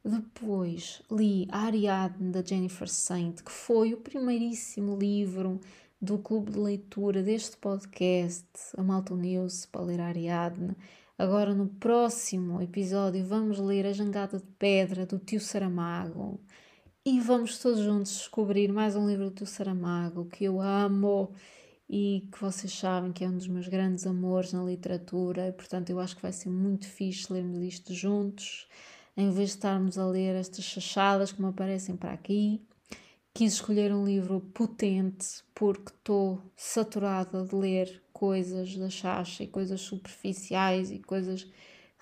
[0.03, 5.59] Depois li a Ariadne da Jennifer Saint, que foi o primeiríssimo livro
[6.01, 10.75] do clube de leitura deste podcast, a Malta News, para ler a Ariadne.
[11.17, 16.39] Agora, no próximo episódio, vamos ler A Jangada de Pedra, do tio Saramago.
[17.03, 21.33] E vamos todos juntos descobrir mais um livro do Saramago que eu amo
[21.89, 25.89] e que vocês sabem que é um dos meus grandes amores na literatura, e portanto
[25.89, 28.67] eu acho que vai ser muito fixe lermos isto juntos,
[29.17, 32.61] em vez de estarmos a ler estas chachadas que me aparecem para aqui.
[33.33, 39.81] Quis escolher um livro potente porque estou saturada de ler coisas da chacha e coisas
[39.81, 41.47] superficiais e coisas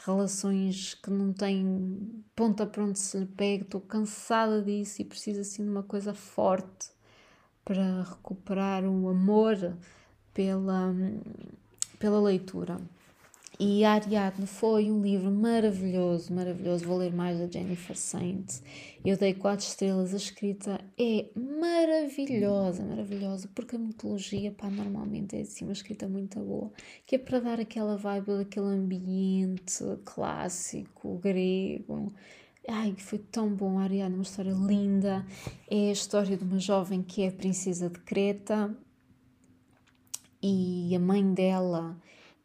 [0.05, 5.41] relações que não têm ponta para onde se lhe pega, estou cansada disso e preciso
[5.41, 6.91] assim de uma coisa forte
[7.65, 9.77] para recuperar o amor
[10.33, 10.93] pela,
[11.99, 12.77] pela leitura.
[13.61, 16.85] E Ariadne foi um livro maravilhoso, maravilhoso.
[16.85, 18.61] Vou ler mais da Jennifer Saint.
[19.03, 20.13] Eu dei quatro estrelas.
[20.13, 26.39] A escrita é maravilhosa, maravilhosa, porque a mitologia, pá, normalmente é assim uma escrita muito
[26.39, 26.71] boa,
[27.05, 32.13] que é para dar aquela vibe daquele ambiente clássico, grego.
[32.65, 33.77] Ai, foi tão bom.
[33.77, 35.25] Ariadne uma história linda.
[35.69, 38.73] É a história de uma jovem que é princesa de Creta
[40.41, 41.97] e a mãe dela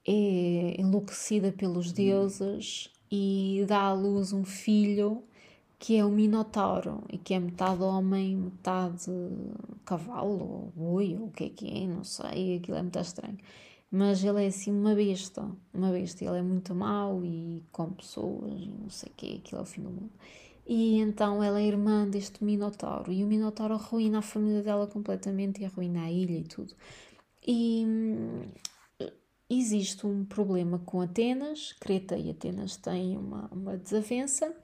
[0.07, 5.23] é enlouquecida pelos deuses e dá à luz um filho
[5.79, 9.11] que é o Minotauro e que é metade homem, metade
[9.85, 13.39] cavalo ou boi ou o que é que é, não sei, aquilo é muito estranho.
[13.91, 18.63] mas ele é assim uma besta, uma besta, ele é muito mau e com pessoas
[18.63, 20.11] e não sei o que, aquilo é o fim do mundo.
[20.67, 25.61] E então ela é irmã deste Minotauro e o Minotauro arruína a família dela completamente
[25.63, 26.75] e arruína a ilha e tudo.
[27.47, 28.43] E hum,
[29.59, 34.55] existe um problema com Atenas, Creta e Atenas têm uma, uma desavença,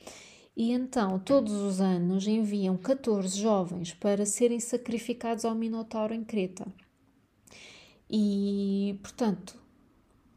[0.57, 6.67] e então todos os anos enviam 14 jovens para serem sacrificados ao Minotauro em Creta.
[8.09, 9.57] E, portanto,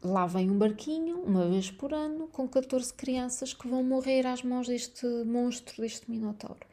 [0.02, 4.42] lá vem um barquinho, uma vez por ano, com 14 crianças que vão morrer às
[4.42, 6.66] mãos deste monstro, deste Minotauro.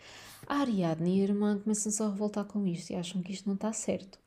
[0.45, 3.55] A Ariadne e a irmã começam-se a revoltar com isto e acham que isto não
[3.55, 4.19] está certo.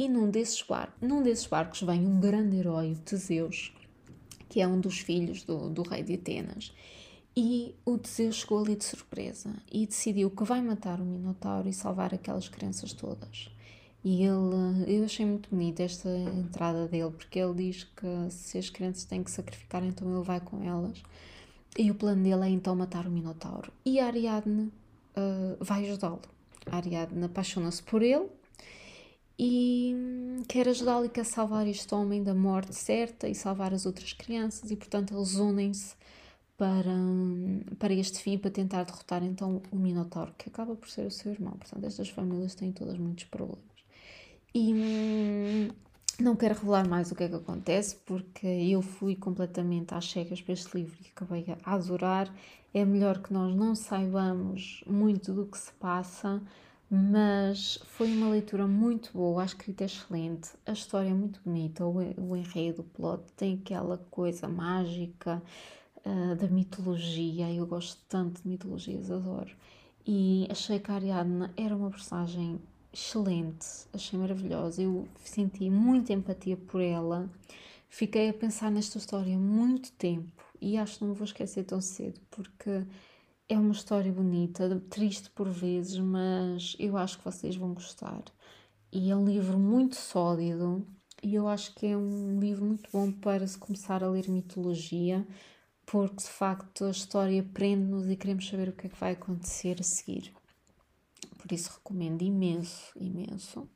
[0.00, 3.70] E num desses, bar num desses barcos vem um grande herói, Teseus,
[4.48, 6.72] que é um dos filhos do, do rei de Atenas.
[7.36, 11.74] E o Teseus chegou ali de surpresa e decidiu que vai matar o Minotauro e
[11.74, 13.50] salvar aquelas crianças todas.
[14.02, 18.70] E ele, eu achei muito bonita esta entrada dele, porque ele diz que se as
[18.70, 21.02] crianças têm que sacrificar, então ele vai com elas.
[21.78, 23.70] E o plano dele é então matar o Minotauro.
[23.84, 24.72] E a Ariadne
[25.14, 26.22] uh, vai ajudá-lo.
[26.64, 28.39] A Ariadne apaixona-se por ele
[29.42, 29.96] e
[30.46, 34.70] quer ajudá-lo e quer salvar este homem da morte certa e salvar as outras crianças,
[34.70, 35.94] e portanto eles unem-se
[36.58, 36.94] para,
[37.78, 41.32] para este fim, para tentar derrotar então o Minotauro, que acaba por ser o seu
[41.32, 41.52] irmão.
[41.52, 43.64] Portanto, estas famílias têm todas muitos problemas.
[44.54, 45.68] E hum,
[46.20, 50.42] não quero revelar mais o que é que acontece, porque eu fui completamente às cegas
[50.42, 52.30] para este livro e acabei a adorar.
[52.74, 56.42] É melhor que nós não saibamos muito do que se passa,
[56.90, 61.86] mas foi uma leitura muito boa, a escrita é excelente, a história é muito bonita,
[61.86, 65.40] o, enredo, o plot tem aquela coisa mágica
[66.04, 69.54] uh, da mitologia, eu gosto tanto de mitologias, adoro.
[70.04, 72.58] E achei que a Ariadna era uma personagem
[72.92, 74.82] excelente, achei maravilhosa.
[74.82, 77.28] Eu senti muita empatia por ela.
[77.88, 81.80] Fiquei a pensar nesta história muito tempo e acho que não me vou esquecer tão
[81.80, 82.82] cedo porque
[83.50, 88.22] é uma história bonita, triste por vezes, mas eu acho que vocês vão gostar.
[88.92, 90.86] E é um livro muito sólido
[91.22, 95.26] e eu acho que é um livro muito bom para se começar a ler mitologia,
[95.84, 99.76] porque de facto a história prende-nos e queremos saber o que é que vai acontecer
[99.80, 100.32] a seguir
[101.40, 103.68] por isso recomendo imenso, imenso.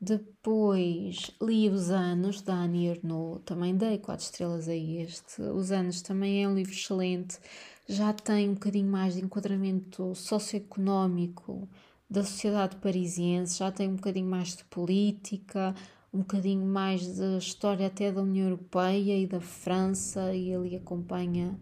[0.00, 5.40] Depois li Os Anos, da Annie Ernaux, também dei 4 estrelas a este.
[5.42, 7.38] Os Anos também é um livro excelente,
[7.86, 11.68] já tem um bocadinho mais de enquadramento socioeconómico
[12.08, 15.74] da sociedade parisiense, já tem um bocadinho mais de política,
[16.12, 21.58] um bocadinho mais de história até da União Europeia e da França, e ali acompanha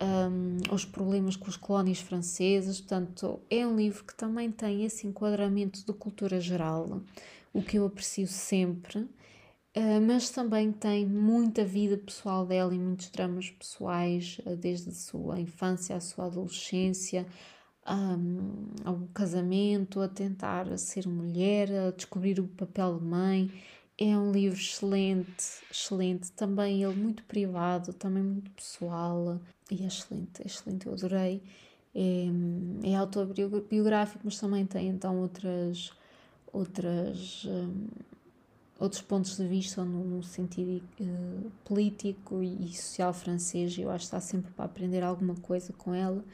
[0.00, 2.80] um, os problemas com as colónias francesas.
[2.80, 7.00] Portanto, é um livro que também tem esse enquadramento de cultura geral,
[7.52, 9.08] o que eu aprecio sempre,
[10.00, 15.40] mas também tem muita vida pessoal dela e muitos dramas pessoais, uh, desde a sua
[15.40, 17.26] infância à sua adolescência.
[18.84, 23.50] Ao casamento, a tentar ser mulher, a descobrir o papel de mãe.
[23.96, 26.30] É um livro excelente, excelente.
[26.32, 29.40] Também ele muito privado, também muito pessoal.
[29.70, 31.42] E é excelente, é excelente, eu adorei.
[31.94, 35.90] É, é autobiográfico, mas também tem então outras,
[36.52, 37.46] outras,
[38.78, 43.76] outros pontos de vista no, no sentido uh, político e, social francês.
[43.76, 46.24] Eu acho que está sempre para aprender alguma coisa com ela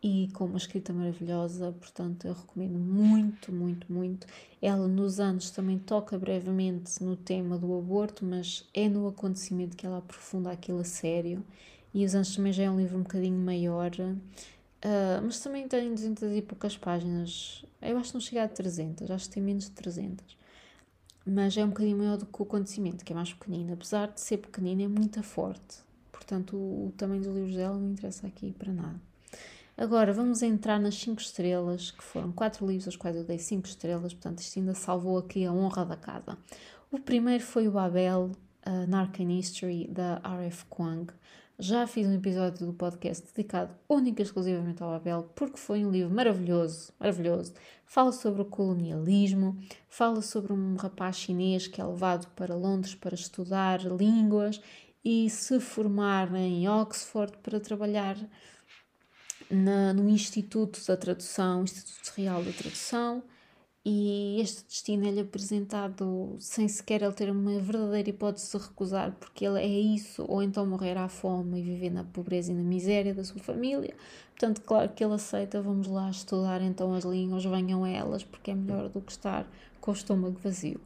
[0.00, 4.26] e com uma escrita maravilhosa, portanto eu recomendo muito, muito, muito.
[4.62, 9.84] Ela nos anos também toca brevemente no tema do aborto, mas é no acontecimento que
[9.84, 11.44] ela aprofunda aquilo a sério
[11.92, 15.92] e Os Anjos também já é um livro um bocadinho maior, uh, mas também tem
[15.92, 17.64] 200 e poucas páginas.
[17.80, 20.37] Eu acho que não chega a 300, acho que tem menos de 300.
[21.30, 23.74] Mas é um bocadinho maior do que o acontecimento, que é mais pequenino.
[23.74, 25.78] Apesar de ser pequenino, é muito forte.
[26.10, 29.00] Portanto, o, o tamanho dos livros dela não interessa aqui para nada.
[29.76, 33.66] Agora vamos entrar nas 5 estrelas, que foram 4 livros aos quais eu dei 5
[33.68, 36.36] estrelas, portanto, isto ainda salvou aqui a honra da casa.
[36.90, 38.32] O primeiro foi o Abel,
[38.66, 40.64] uh, Narcan History, da R.F.
[40.68, 41.12] Kuang.
[41.60, 45.90] Já fiz um episódio do podcast dedicado única e exclusivamente ao Abel, porque foi um
[45.90, 47.52] livro maravilhoso, maravilhoso.
[47.84, 53.16] Fala sobre o colonialismo, fala sobre um rapaz chinês que é levado para Londres para
[53.16, 54.60] estudar línguas
[55.04, 58.16] e se formar em Oxford para trabalhar
[59.50, 63.20] na, no Instituto da Tradução, Instituto Real da Tradução,
[63.90, 69.46] e este destino é-lhe apresentado sem sequer ele ter uma verdadeira hipótese de recusar, porque
[69.46, 73.14] ele é isso, ou então morrer à fome e viver na pobreza e na miséria
[73.14, 73.94] da sua família.
[74.32, 78.54] Portanto, claro que ele aceita, vamos lá estudar então as línguas, venham elas, porque é
[78.54, 80.78] melhor do que estar com o estômago vazio.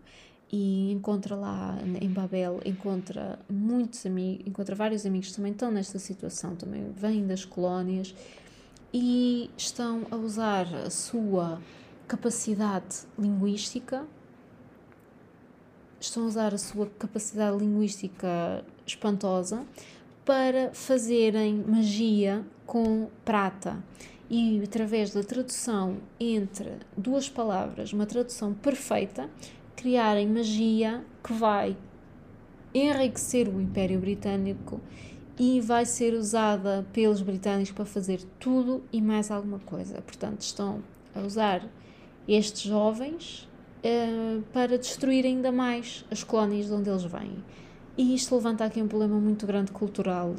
[0.52, 5.98] e encontra lá em Babel, encontra muitos amigos, encontra vários amigos que também estão nesta
[5.98, 8.14] situação, também vêm das colónias
[8.94, 11.60] e estão a usar a sua
[12.06, 14.06] capacidade linguística,
[16.00, 19.64] estão a usar a sua capacidade linguística espantosa
[20.24, 23.82] para fazerem magia com prata.
[24.30, 29.28] E através da tradução entre duas palavras, uma tradução perfeita,
[29.76, 31.76] criarem magia que vai
[32.74, 34.80] enriquecer o Império Britânico
[35.38, 40.00] e vai ser usada pelos britânicos para fazer tudo e mais alguma coisa.
[40.00, 40.82] Portanto, estão
[41.14, 41.62] a usar
[42.26, 43.48] estes jovens
[43.84, 47.44] uh, para destruir ainda mais as colónias de onde eles vêm.
[47.96, 50.34] E isto levanta aqui um problema muito grande cultural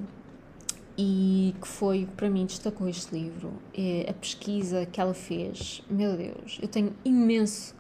[0.98, 3.54] e que foi o que para mim destacou este livro.
[3.74, 5.84] É a pesquisa que ela fez.
[5.90, 7.76] Meu Deus, eu tenho imenso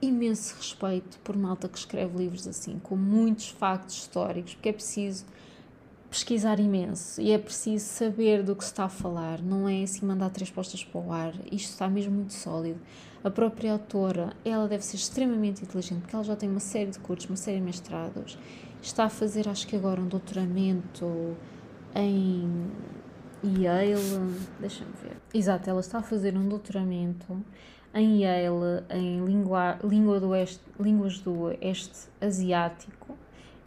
[0.00, 5.24] imenso respeito por malta que escreve livros assim, com muitos factos históricos, porque é preciso
[6.10, 10.06] pesquisar imenso e é preciso saber do que se está a falar, não é assim
[10.06, 12.80] mandar três postas para o ar, isto está mesmo muito sólido.
[13.22, 16.98] A própria autora, ela deve ser extremamente inteligente, porque ela já tem uma série de
[16.98, 18.38] cursos, uma série de mestrados,
[18.80, 21.36] está a fazer, acho que agora, um doutoramento
[21.94, 22.70] em
[23.44, 23.94] Yale,
[24.58, 25.16] deixa-me ver.
[25.34, 27.44] Exato, ela está a fazer um doutoramento
[27.94, 30.30] em Yale em língua, língua do
[30.80, 33.16] línguas do oeste asiático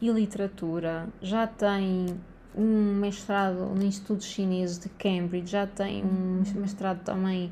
[0.02, 1.08] e literatura.
[1.22, 2.08] Já tem
[2.56, 7.52] um mestrado no Instituto Chinês de Cambridge, já tem um mestrado também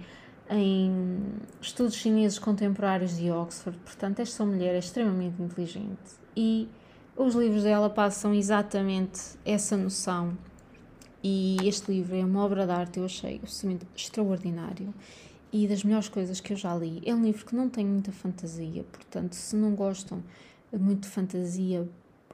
[0.49, 1.17] em
[1.61, 3.77] estudos chineses contemporâneos de Oxford.
[3.79, 6.67] Portanto, esta mulher é extremamente inteligente e
[7.15, 10.37] os livros dela passam exatamente essa noção.
[11.21, 14.93] E este livro é uma obra de arte, eu achei absolutamente extraordinário
[15.51, 17.01] e das melhores coisas que eu já li.
[17.05, 20.23] É um livro que não tem muita fantasia, portanto, se não gostam
[20.71, 21.87] muito de fantasia,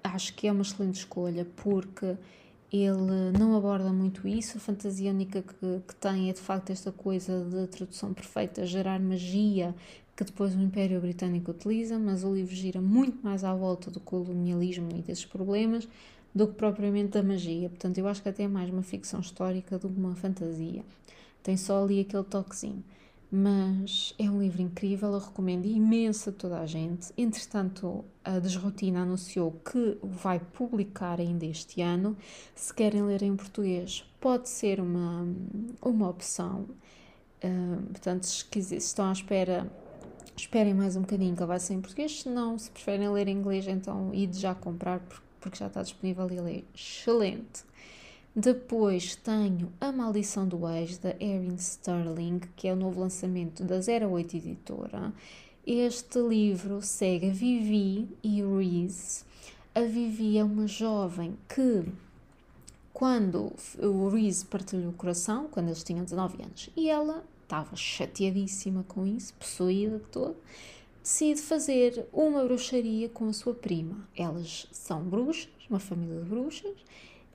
[0.03, 2.15] acho que é uma excelente escolha, porque
[2.71, 4.57] ele não aborda muito isso.
[4.57, 8.99] A fantasia única que, que tem é de facto esta coisa de tradução perfeita, gerar
[8.99, 9.75] magia
[10.15, 13.99] que depois o Império Britânico utiliza, mas o livro gira muito mais à volta do
[13.99, 15.87] colonialismo e desses problemas
[16.33, 17.69] do que propriamente da magia.
[17.69, 20.83] Portanto, eu acho que até é mais uma ficção histórica do que uma fantasia.
[21.43, 22.83] Tem só ali aquele toquezinho
[23.35, 27.11] mas é um livro incrível, eu recomendo imenso a toda a gente.
[27.17, 32.15] Entretanto, a Desrotina anunciou que vai publicar ainda este ano.
[32.55, 35.27] Se querem ler em português, pode ser uma,
[35.81, 36.65] uma opção.
[37.43, 39.69] Uh, portanto, se, quiser, se estão à espera,
[40.37, 42.21] esperem mais um bocadinho que vai ser em português.
[42.21, 45.01] Se não, se preferem ler em inglês, então ide já comprar
[45.41, 47.65] porque já está disponível e ele é excelente.
[48.37, 53.77] Depois tenho A Maldição do Ex, da Erin Sterling, que é o novo lançamento da
[53.77, 55.13] 08 Editora.
[55.65, 59.23] Este livro segue a Vivi e Reese.
[59.73, 61.89] A Vivi é uma jovem que,
[62.91, 68.83] quando o Reese partilhou o coração, quando eles tinham 19 anos, e ela estava chateadíssima
[68.83, 70.35] com isso, possuída de todo,
[71.01, 74.05] decide fazer uma bruxaria com a sua prima.
[74.13, 76.75] Elas são bruxas, uma família de bruxas,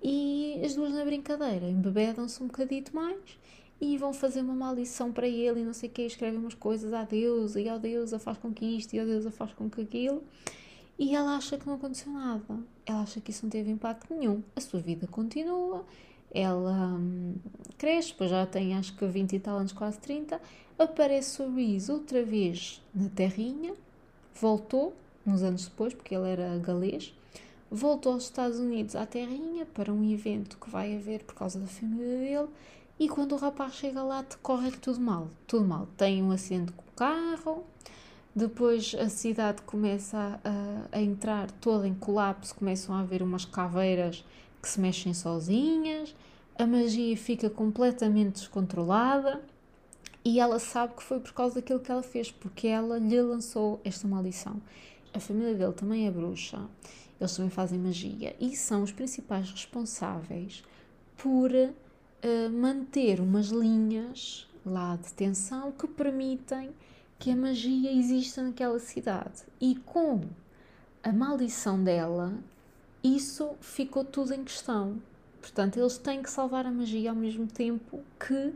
[0.03, 3.38] e as duas na brincadeira embebedam-se um bocadito mais
[3.80, 6.92] e vão fazer uma maldição para ele e não sei o que, escrevem umas coisas
[6.92, 9.80] à deusa e a deusa faz com que isto e a deusa faz com que
[9.80, 10.22] aquilo
[10.98, 14.42] e ela acha que não aconteceu nada, ela acha que isso não teve impacto nenhum,
[14.55, 15.84] a sua vida continua,
[16.30, 17.36] ela hum,
[17.78, 20.38] cresce, depois já tem acho que 20 e tal anos, quase 30,
[20.78, 23.72] aparece o Reese outra vez na terrinha,
[24.38, 24.94] voltou
[25.26, 27.14] uns anos depois, porque ele era galês,
[27.70, 31.66] voltou aos Estados Unidos à terrinha para um evento que vai haver por causa da
[31.66, 32.48] família dele
[32.98, 35.88] e quando o rapaz chega lá decorre tudo mal, tudo mal.
[35.96, 37.64] Tem um acidente com o carro,
[38.34, 44.24] depois a cidade começa a, a, entrar toda em colapso, começam a haver umas caveiras
[44.60, 46.14] que se mexem sozinhas,
[46.58, 49.40] a magia fica completamente descontrolada
[50.22, 53.80] e ela sabe que foi por causa daquilo que ela fez, porque ela lhe lançou
[53.82, 54.60] esta maldição.
[55.14, 56.60] A família dele também é bruxa
[57.20, 60.64] eles também fazem magia e são os principais responsáveis
[61.16, 66.70] por uh, manter umas linhas lá de tensão que permitem
[67.18, 69.42] que a magia exista naquela cidade.
[69.60, 70.22] E com
[71.02, 72.32] a maldição dela,
[73.04, 75.00] isso ficou tudo em questão.
[75.40, 78.54] Portanto, eles têm que salvar a magia ao mesmo tempo que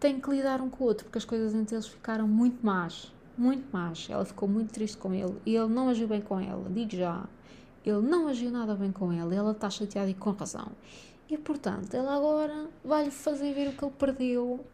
[0.00, 3.12] têm que lidar um com o outro, porque as coisas entre eles ficaram muito más.
[3.36, 4.06] Muito más.
[4.08, 7.26] Ela ficou muito triste com ele e ele não agiu bem com ela, digo já
[7.84, 10.72] ele não agiu nada bem com ela, ela está chateada e com razão.
[11.28, 14.64] E portanto, ela agora vai-lhe fazer ver o que ele perdeu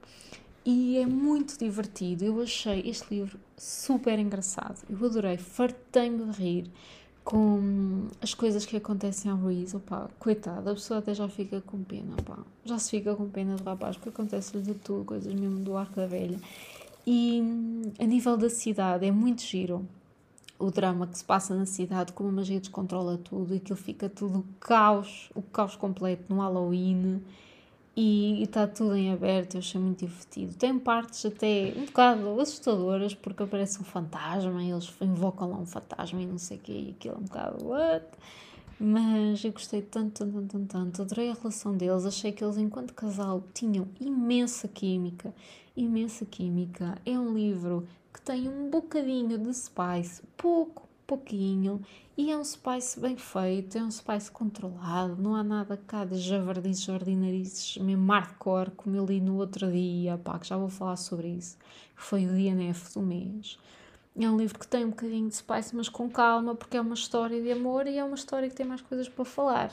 [0.64, 2.24] e é muito divertido.
[2.24, 4.82] Eu achei este livro super engraçado.
[4.88, 6.70] Eu adorei, fartei-me de rir
[7.24, 9.76] com as coisas que acontecem ao Reese.
[9.76, 12.38] Opa, coitada, a pessoa até já fica com pena, opa.
[12.64, 15.96] já se fica com pena do rapaz, porque acontece-lhe de tudo, coisas mesmo do arco
[15.96, 16.38] da velha.
[17.06, 17.42] E
[17.98, 19.86] a nível da cidade é muito giro
[20.61, 24.08] o drama que se passa na cidade, como a magia descontrola tudo e aquilo fica
[24.08, 27.22] tudo caos, o caos completo no Halloween
[27.96, 30.54] e está tudo em aberto, eu achei muito divertido.
[30.54, 35.66] Tem partes até um bocado assustadoras porque aparece um fantasma e eles invocam lá um
[35.66, 38.06] fantasma e não sei o que, e aquilo é um bocado what?
[38.78, 42.94] Mas eu gostei tanto, tanto, tanto, tanto, adorei a relação deles, achei que eles enquanto
[42.94, 45.34] casal tinham imensa química,
[45.76, 46.96] imensa química.
[47.04, 51.80] É um livro que tem um bocadinho de spice, pouco, pouquinho,
[52.16, 56.18] e é um spice bem feito, é um spice controlado, não há nada cá de
[56.18, 60.96] javardices, jardinarices, mesmo hardcore, como eu li no outro dia, pá, que já vou falar
[60.96, 61.56] sobre isso,
[61.96, 63.58] foi o DNF do mês.
[64.18, 66.94] É um livro que tem um bocadinho de spice, mas com calma, porque é uma
[66.94, 69.72] história de amor e é uma história que tem mais coisas para falar.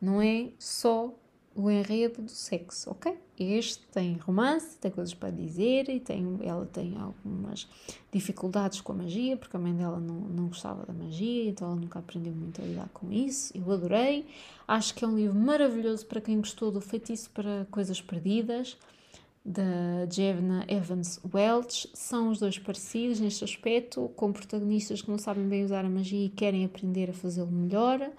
[0.00, 1.14] Não é só
[1.54, 3.16] o enredo do sexo, ok?
[3.42, 7.66] Este tem romance, tem coisas para dizer e tem, ela tem algumas
[8.12, 11.76] dificuldades com a magia, porque a mãe dela não, não gostava da magia, então ela
[11.80, 13.50] nunca aprendeu muito a lidar com isso.
[13.56, 14.26] Eu adorei.
[14.68, 18.76] Acho que é um livro maravilhoso para quem gostou do Feitiço para Coisas Perdidas,
[19.42, 21.88] da Jevna Evans Welch.
[21.94, 26.26] São os dois parecidos neste aspecto, com protagonistas que não sabem bem usar a magia
[26.26, 28.10] e querem aprender a fazê-lo melhor.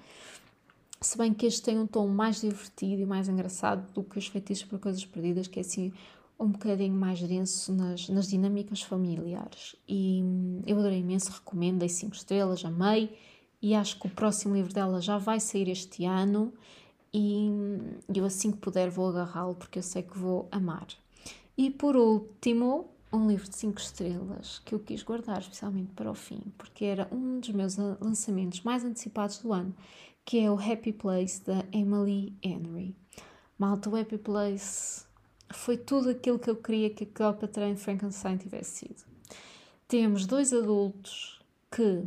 [1.04, 4.28] Se bem que este tem um tom mais divertido e mais engraçado do que os
[4.28, 5.92] feitiços por coisas perdidas, que é assim
[6.40, 9.76] um bocadinho mais denso nas, nas dinâmicas familiares.
[9.88, 13.18] E hum, eu adorei imenso, recomendo, dei 5 estrelas, amei.
[13.60, 16.54] E acho que o próximo livro dela já vai sair este ano.
[17.12, 17.80] E hum,
[18.14, 20.86] eu assim que puder vou agarrá-lo porque eu sei que vou amar.
[21.58, 26.16] E por último, um livro de 5 estrelas que eu quis guardar especialmente para o
[26.16, 29.76] fim, porque era um dos meus lançamentos mais antecipados do ano,
[30.26, 32.96] que é o Happy Place da Emily Henry.
[33.58, 35.06] Malta, o Happy Place
[35.54, 39.04] foi tudo aquilo que eu queria que a Cleopatra de Frankenstein tivesse sido.
[39.88, 42.04] Temos dois adultos que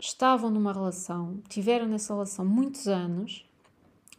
[0.00, 3.48] estavam numa relação, tiveram nessa relação muitos anos,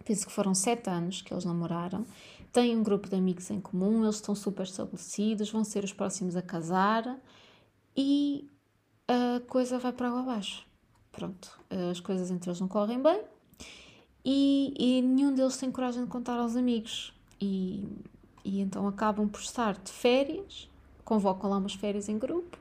[0.04, 2.06] penso que foram sete anos que eles namoraram,
[2.52, 6.36] têm um grupo de amigos em comum, eles estão super estabelecidos, vão ser os próximos
[6.36, 7.20] a casar
[7.96, 8.50] e
[9.08, 10.66] a coisa vai para água abaixo
[11.16, 11.58] pronto,
[11.92, 13.22] as coisas entre eles não correm bem
[14.26, 17.14] e, e nenhum deles tem coragem de contar aos amigos.
[17.40, 17.88] E,
[18.44, 20.70] e então acabam por estar de férias,
[21.04, 22.58] convocam lá umas férias em grupo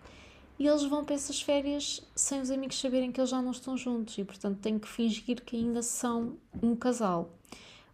[0.59, 3.77] e eles vão para essas férias sem os amigos saberem que eles já não estão
[3.77, 7.31] juntos e, portanto, têm que fingir que ainda são um casal.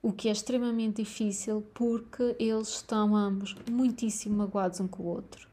[0.02, 5.48] O que é extremamente difícil porque eles estão ambos muitíssimo magoados um com o outro.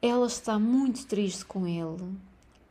[0.00, 2.02] Ela está muito triste com ele,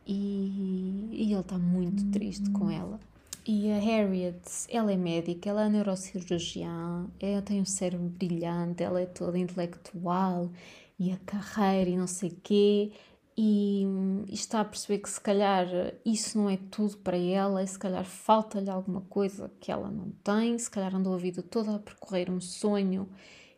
[0.06, 2.98] e, e ele está muito triste com ela.
[3.44, 9.00] E a Harriet, ela é médica, ela é neurocirurgiã, ela tem um cérebro brilhante, ela
[9.00, 10.48] é toda intelectual
[10.96, 12.92] e a carreira e não sei o quê.
[13.36, 13.84] E,
[14.28, 15.66] e, está a perceber que se calhar
[16.04, 20.10] isso não é tudo para ela, e se calhar falta-lhe alguma coisa que ela não
[20.22, 23.08] tem, se calhar andou a vida toda a percorrer um sonho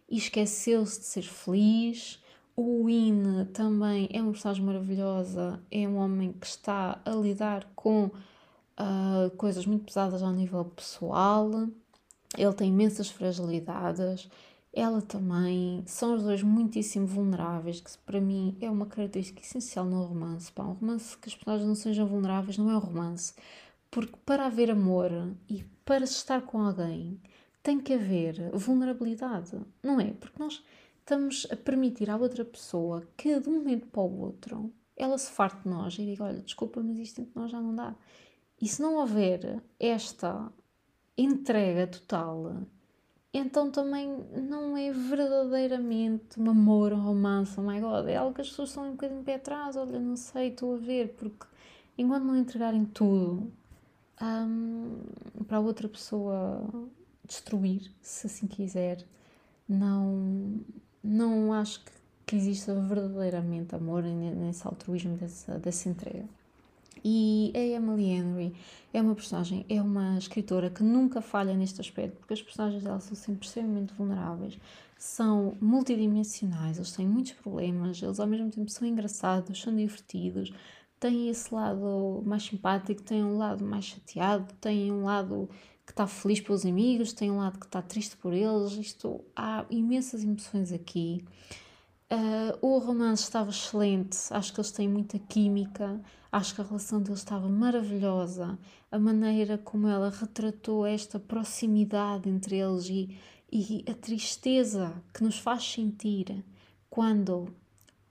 [0.08, 2.22] e esqueceu-se de ser feliz.
[2.56, 8.04] O Win também é uma personagem maravilhosa, é um homem que está a lidar com
[8.06, 11.50] uh, coisas muito pesadas ao nível pessoal,
[12.36, 14.28] ele tem imensas fragilidades,
[14.72, 20.02] ela também, são os dois muitíssimo vulneráveis, que para mim é uma característica essencial no
[20.02, 20.50] romance.
[20.50, 23.34] Pá, um romance que as personagens não sejam vulneráveis não é um romance,
[23.90, 25.10] porque para haver amor
[25.48, 27.20] e para se estar com alguém
[27.62, 30.12] tem que haver vulnerabilidade, não é?
[30.12, 30.62] Porque nós
[31.04, 35.30] estamos a permitir à outra pessoa que de um momento para o outro ela se
[35.30, 37.94] farte de nós e diga: Olha, desculpa, mas isto entre nós já não dá.
[38.60, 40.50] E se não houver esta
[41.18, 42.62] entrega total,
[43.32, 44.08] então também
[44.48, 48.06] não é verdadeiramente um amor, um romance, oh my god.
[48.08, 49.76] É algo que as pessoas estão um bocadinho de pé atrás.
[49.76, 51.46] Olha, não sei, estou a ver, porque
[51.98, 53.52] enquanto não entregarem tudo
[54.22, 55.00] um,
[55.46, 56.88] para a outra pessoa
[57.26, 59.04] destruir, se assim quiser,
[59.68, 60.60] não,
[61.04, 61.92] não acho que,
[62.26, 66.24] que exista verdadeiramente amor nesse altruísmo dessa, dessa entrega.
[67.04, 68.54] E a Emily Henry
[68.90, 72.98] é uma personagem, é uma escritora que nunca falha neste aspecto, porque as personagens dela
[72.98, 74.58] são sempre extremamente vulneráveis,
[74.96, 80.50] são multidimensionais, eles têm muitos problemas, eles ao mesmo tempo são engraçados, são divertidos,
[80.98, 85.50] têm esse lado mais simpático, têm um lado mais chateado, têm um lado
[85.86, 88.72] que está feliz pelos amigos, tem um lado que está triste por eles.
[88.72, 91.24] Isto há imensas emoções aqui.
[92.10, 97.02] Uh, o romance estava excelente, acho que eles têm muita química, acho que a relação
[97.02, 98.58] deles estava maravilhosa,
[98.92, 103.18] a maneira como ela retratou esta proximidade entre eles e,
[103.50, 106.44] e a tristeza que nos faz sentir
[106.90, 107.48] quando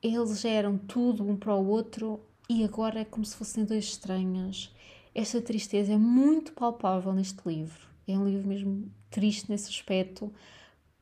[0.02, 2.20] eles eram tudo um para o outro
[2.50, 4.74] e agora é como se fossem dois estranhos.
[5.16, 10.34] Esta tristeza é muito palpável neste livro, é um livro mesmo triste nesse aspecto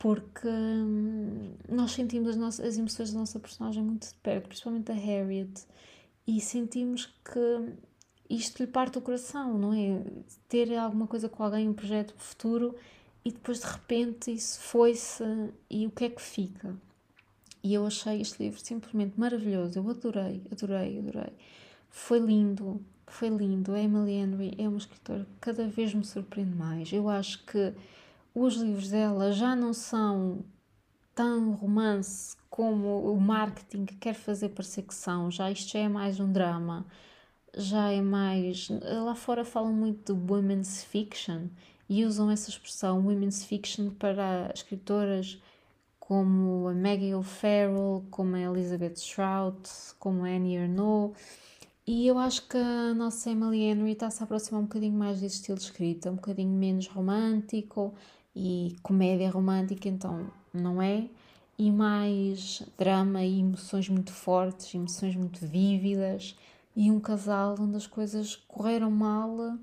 [0.02, 4.92] porque hum, nós sentimos as, nossas, as emoções da nossa personagem muito de perto, principalmente
[4.92, 5.64] a Harriet,
[6.26, 7.74] e sentimos que
[8.28, 10.02] isto lhe parte o coração, não é?
[10.50, 12.76] Ter alguma coisa com alguém, um projeto futuro,
[13.24, 15.24] e depois de repente isso foi-se,
[15.70, 16.76] e o que é que fica?
[17.64, 21.32] E eu achei este livro simplesmente maravilhoso, eu adorei, adorei, adorei.
[21.92, 22.84] Foi lindo,
[23.14, 23.74] foi lindo.
[23.74, 26.92] A Emily Henry é uma escritora que cada vez me surpreende mais.
[26.92, 27.74] Eu acho que
[28.34, 30.44] os livros dela já não são
[31.14, 35.32] tão romance como o marketing quer fazer parecer que são.
[35.32, 36.86] Já isto já é mais um drama,
[37.56, 38.70] já é mais.
[38.70, 41.48] Lá fora falam muito de women's fiction
[41.90, 45.42] e usam essa expressão women's fiction para escritoras
[46.00, 51.18] como a Maggie O'Farrell, como a Elizabeth Shrout, como a Annie Ernaux.
[51.86, 55.36] E eu acho que a nossa Emily Henry está-se a aproximar um bocadinho mais desse
[55.36, 57.94] estilo de escrita, um bocadinho menos romântico
[58.36, 61.10] e comédia romântica, então não é,
[61.58, 66.36] e mais drama e emoções muito fortes, emoções muito vívidas,
[66.76, 69.58] e um casal onde as coisas correram mal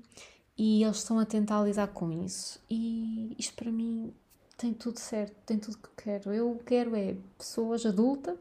[0.57, 2.61] e eles estão a tentar lidar com isso.
[2.69, 4.13] E isto para mim
[4.57, 6.33] tem tudo certo, tem tudo que quero.
[6.33, 8.37] Eu quero é pessoas adultas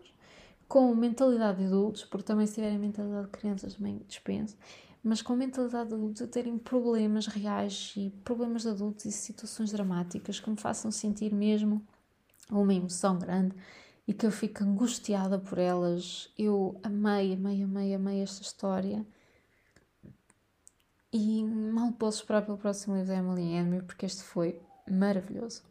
[0.68, 4.56] com mentalidade de adultos, porque também se tiverem mentalidade de crianças também dispenso,
[5.02, 9.72] mas com mentalidade de adultos a terem problemas reais e problemas de adultos e situações
[9.72, 11.82] dramáticas que me façam sentir mesmo
[12.50, 13.54] uma emoção grande
[14.06, 16.30] e que eu fico angustiada por elas.
[16.38, 19.06] Eu amei, amei, amei, amei esta história.
[21.10, 24.60] E mal posso esperar pelo próximo livro da Emily Henry, porque este foi
[24.90, 25.62] maravilhoso.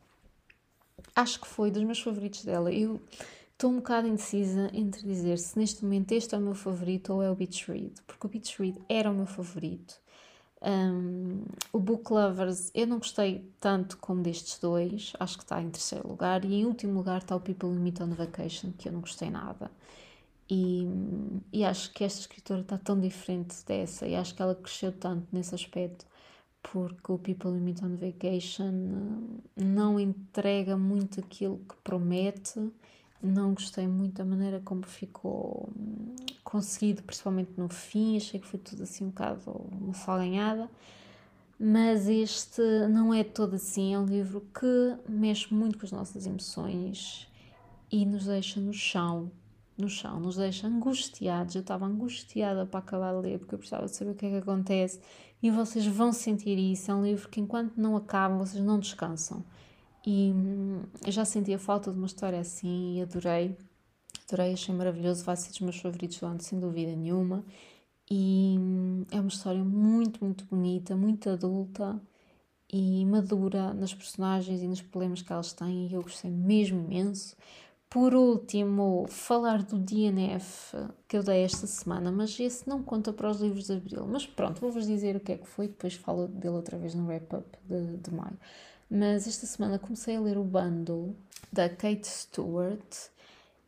[1.15, 2.71] Acho que foi dos meus favoritos dela.
[2.71, 2.99] Eu
[3.57, 7.23] Estou um bocado indecisa entre dizer se neste momento este é o meu favorito ou
[7.23, 9.99] é o Beach Read, porque o Beach Read era o meu favorito.
[10.61, 11.41] Um,
[11.73, 16.07] o Book Lovers eu não gostei tanto como destes dois, acho que está em terceiro
[16.07, 19.31] lugar, e em último lugar está o People Meet on Vacation, que eu não gostei
[19.31, 19.71] nada.
[20.47, 20.87] E,
[21.51, 25.25] e acho que esta escritora está tão diferente dessa, e acho que ela cresceu tanto
[25.31, 26.05] nesse aspecto,
[26.61, 32.71] porque o People Meet on Vacation não entrega muito aquilo que promete
[33.21, 38.17] não gostei muito da maneira como ficou hum, conseguido, principalmente no fim.
[38.17, 39.51] Achei que foi tudo assim um bocado
[39.81, 40.69] uma salganhada.
[41.59, 43.93] Mas este não é todo assim.
[43.93, 47.27] É um livro que mexe muito com as nossas emoções
[47.91, 49.31] e nos deixa no chão.
[49.77, 51.55] No chão, nos deixa angustiados.
[51.55, 54.29] Eu estava angustiada para acabar de ler porque eu precisava de saber o que é
[54.29, 54.99] que acontece
[55.41, 56.91] e vocês vão sentir isso.
[56.91, 59.43] É um livro que, enquanto não acaba, vocês não descansam.
[60.09, 63.57] E hum, eu já sentia falta de uma história assim e adorei.
[64.25, 67.43] Adorei, achei maravilhoso, vai ser dos meus favoritos do ano, sem dúvida nenhuma.
[68.09, 72.01] E hum, é uma história muito, muito bonita, muito adulta
[72.71, 77.35] e madura nas personagens e nos problemas que elas têm, e eu gostei mesmo imenso.
[77.89, 80.77] Por último, falar do DNF
[81.07, 84.07] que eu dei esta semana, mas esse não conta para os livros de abril.
[84.07, 87.05] Mas pronto, vou-vos dizer o que é que foi, depois falo dele outra vez no
[87.07, 88.37] wrap-up de, de maio.
[88.89, 91.15] Mas esta semana comecei a ler o bundle
[91.51, 93.09] da Kate Stewart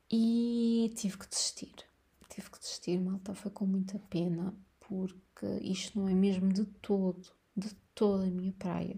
[0.09, 1.75] e tive que desistir.
[2.29, 7.21] Tive que desistir, malta, foi com muita pena, porque isto não é mesmo de todo,
[7.55, 8.97] de toda a minha praia.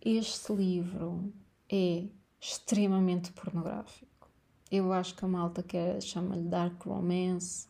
[0.00, 1.32] Este livro
[1.68, 2.06] é
[2.40, 4.30] extremamente pornográfico.
[4.70, 7.68] Eu acho que a malta quer chama-lhe Dark Romance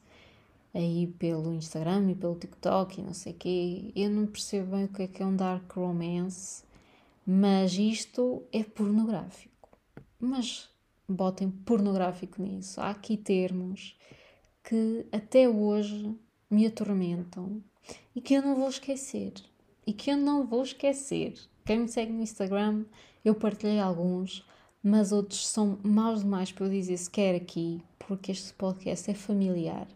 [0.73, 3.93] aí pelo Instagram e pelo TikTok e não sei o quê.
[3.97, 6.63] Eu não percebo bem o que é que é um Dark Romance
[7.31, 9.69] mas isto é pornográfico.
[10.19, 10.71] Mas
[11.07, 12.81] botem pornográfico nisso.
[12.81, 13.95] Há aqui termos
[14.65, 16.17] que até hoje
[16.51, 17.63] me atormentam
[18.17, 19.35] e que eu não vou esquecer.
[19.87, 21.35] E que eu não vou esquecer.
[21.67, 22.87] Quem me segue no Instagram,
[23.23, 24.43] eu partilhei alguns,
[24.83, 29.87] mas outros são maus demais para eu dizer sequer aqui, porque este podcast é familiar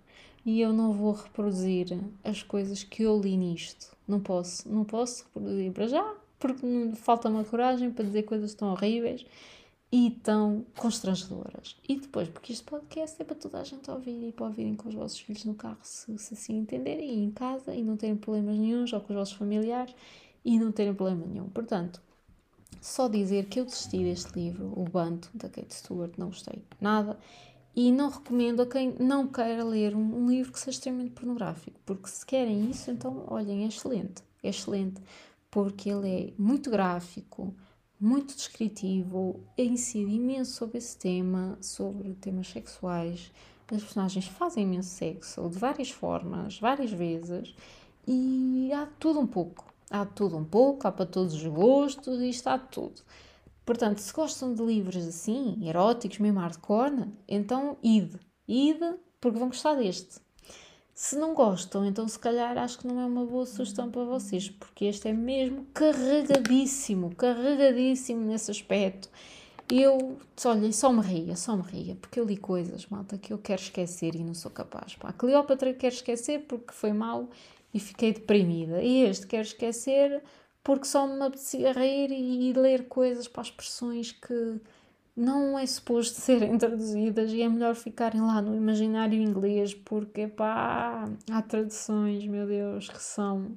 [0.45, 3.97] e eu não vou reproduzir as coisas que eu li nisto.
[4.07, 8.73] Não posso, não posso reproduzir para já, porque falta uma coragem para dizer coisas tão
[8.73, 9.25] horríveis
[9.93, 11.77] e tão constrangedoras.
[11.89, 14.89] E depois, porque este podcast é para toda a gente ouvir e para ouvirem com
[14.89, 18.17] os vossos filhos no carro, se, se assim entenderem, e em casa e não terem
[18.17, 19.95] problemas nenhums, ou com os vossos familiares
[20.45, 21.49] e não terem problema nenhum.
[21.49, 22.03] Portanto,
[22.81, 27.17] só dizer que eu desisti deste livro, O Bando, da Kate Stewart, não gostei nada.
[27.77, 31.79] E não recomendo a quem não queira ler um, um livro que seja extremamente pornográfico,
[31.87, 35.01] porque se querem isso, então olhem, é excelente, é excelente,
[35.53, 37.55] porque ele é muito gráfico,
[38.01, 43.31] muito descritivo, incide imenso sobre esse tema, sobre temas sexuais.
[43.71, 47.55] As personagens fazem imenso sexo de várias formas, várias vezes,
[48.07, 49.67] e há tudo um pouco.
[49.91, 53.03] Há tudo um pouco, há para todos os gostos e está tudo.
[53.65, 58.19] Portanto, se gostam de livros assim, eróticos, mesmo hardcore, então ide.
[58.49, 60.19] Ide, porque vão gostar deste.
[60.95, 64.51] Se não gostam, então se calhar acho que não é uma boa sugestão para vocês,
[64.51, 69.09] porque este é mesmo carregadíssimo, carregadíssimo nesse aspecto.
[69.71, 73.39] Eu, olha, só me ria, só me ria, porque eu li coisas, malta, que eu
[73.39, 74.95] quero esquecer e não sou capaz.
[74.97, 77.29] Pá, a Cleópatra quero esquecer porque foi mal
[77.73, 78.83] e fiquei deprimida.
[78.83, 80.23] E este quero esquecer
[80.63, 84.61] porque só me apetecia rir e, e ler coisas para expressões que
[85.17, 91.05] não é suposto serem traduzidas e é melhor ficarem lá no imaginário inglês porque pá,
[91.31, 93.57] há traduções, meu Deus, que são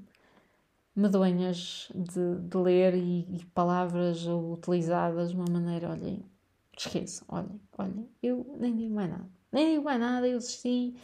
[0.96, 6.24] medonhas de, de ler e, e, palavras utilizadas de uma maneira, olhem,
[6.78, 10.96] esqueçam, olhem, olhem, eu nem digo mais nada, nem digo mais nada, eu desisti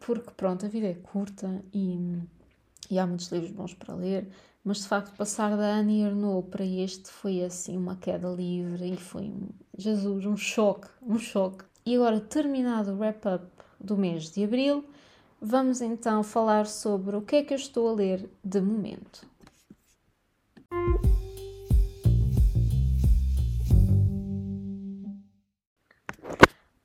[0.00, 2.18] porque pronto, a vida é curta e,
[2.90, 4.28] e há muitos livros bons para ler
[4.66, 8.96] mas de facto passar da Annie Ernaux para este foi assim uma queda livre e
[8.96, 9.32] foi,
[9.78, 11.64] Jesus, um choque, um choque.
[11.86, 13.46] E agora, terminado o wrap-up
[13.78, 14.84] do mês de Abril,
[15.40, 19.24] vamos então falar sobre o que é que eu estou a ler de momento.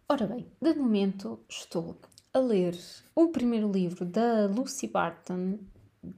[0.08, 1.98] Ora bem, de momento estou
[2.32, 2.78] a ler
[3.16, 5.58] o primeiro livro da Lucy Barton,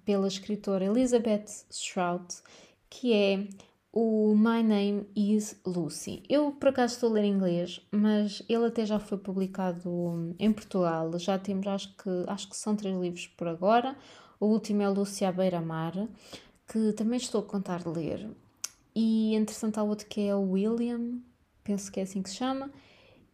[0.05, 2.41] pela escritora Elizabeth Strout,
[2.89, 3.47] que é
[3.91, 6.23] o My Name is Lucy.
[6.27, 10.51] Eu por acaso estou a ler em inglês, mas ele até já foi publicado em
[10.51, 11.11] Portugal.
[11.19, 13.95] Já temos, acho que, acho que são três livros por agora.
[14.39, 15.93] O último é Lucy à beira-mar,
[16.67, 18.29] que também estou a contar de ler.
[18.95, 21.19] E entretanto há outro que é o William,
[21.63, 22.71] penso que é assim que se chama,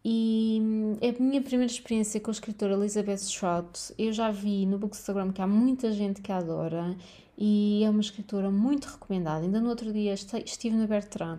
[0.04, 3.92] e hum, é a minha primeira experiência com a escritora Elizabeth Strout.
[3.98, 6.96] Eu já vi no Bookstagram que há muita gente que a adora
[7.36, 9.44] e é uma escritora muito recomendada.
[9.44, 11.38] Ainda no outro dia estive na Bertrand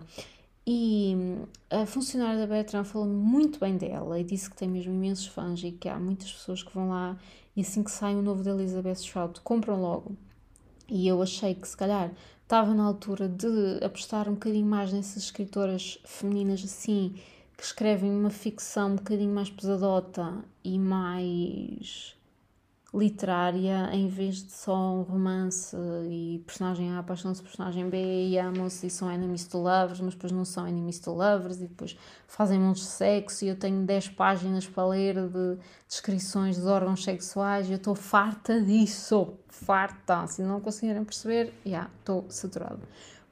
[0.66, 4.92] e hum, a funcionária da Bertrand falou muito bem dela e disse que tem mesmo
[4.92, 7.18] imensos fãs e que há muitas pessoas que vão lá
[7.56, 10.16] e assim que sai um novo da Elizabeth Strout compram logo.
[10.88, 15.24] E eu achei que se calhar estava na altura de apostar um bocadinho mais nessas
[15.24, 17.14] escritoras femininas assim
[17.64, 22.16] escrevem uma ficção um bocadinho mais pesadota e mais
[22.94, 25.74] literária em vez de só um romance
[26.10, 30.14] e personagem A apaixona-se por personagem B e amam-se e são enemies to lovers, mas
[30.14, 31.96] depois não são enemies to lovers e depois
[32.26, 35.56] fazem montes de sexo e eu tenho 10 páginas para ler de
[35.88, 41.70] descrições dos órgãos sexuais e eu estou farta disso, farta, se não conseguirem perceber, já,
[41.70, 42.80] yeah, estou saturada.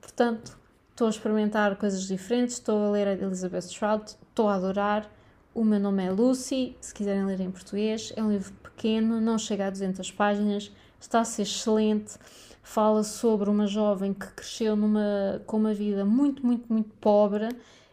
[0.00, 0.59] Portanto,
[1.01, 5.11] estou a experimentar coisas diferentes, estou a ler a Elizabeth Strout, estou a adorar.
[5.55, 8.12] O meu nome é Lucy, se quiserem ler em português.
[8.14, 10.70] É um livro pequeno, não chega a 200 páginas,
[11.01, 12.18] está a ser excelente.
[12.62, 17.48] Fala sobre uma jovem que cresceu numa, com uma vida muito, muito, muito pobre.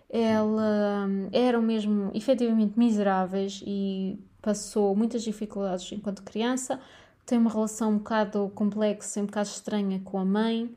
[0.10, 6.78] Ela hum, eram mesmo efetivamente miseráveis e passou muitas dificuldades enquanto criança.
[7.26, 10.76] Tem uma relação um bocado complexa, um bocado estranha com a mãe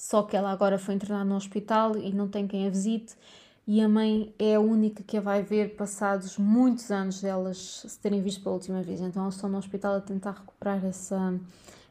[0.00, 3.14] só que ela agora foi internada no hospital e não tem quem a visite
[3.66, 7.98] e a mãe é a única que a vai ver passados muitos anos delas se
[8.00, 9.02] terem visto pela última vez.
[9.02, 11.38] Então elas estão no hospital a tentar recuperar essa,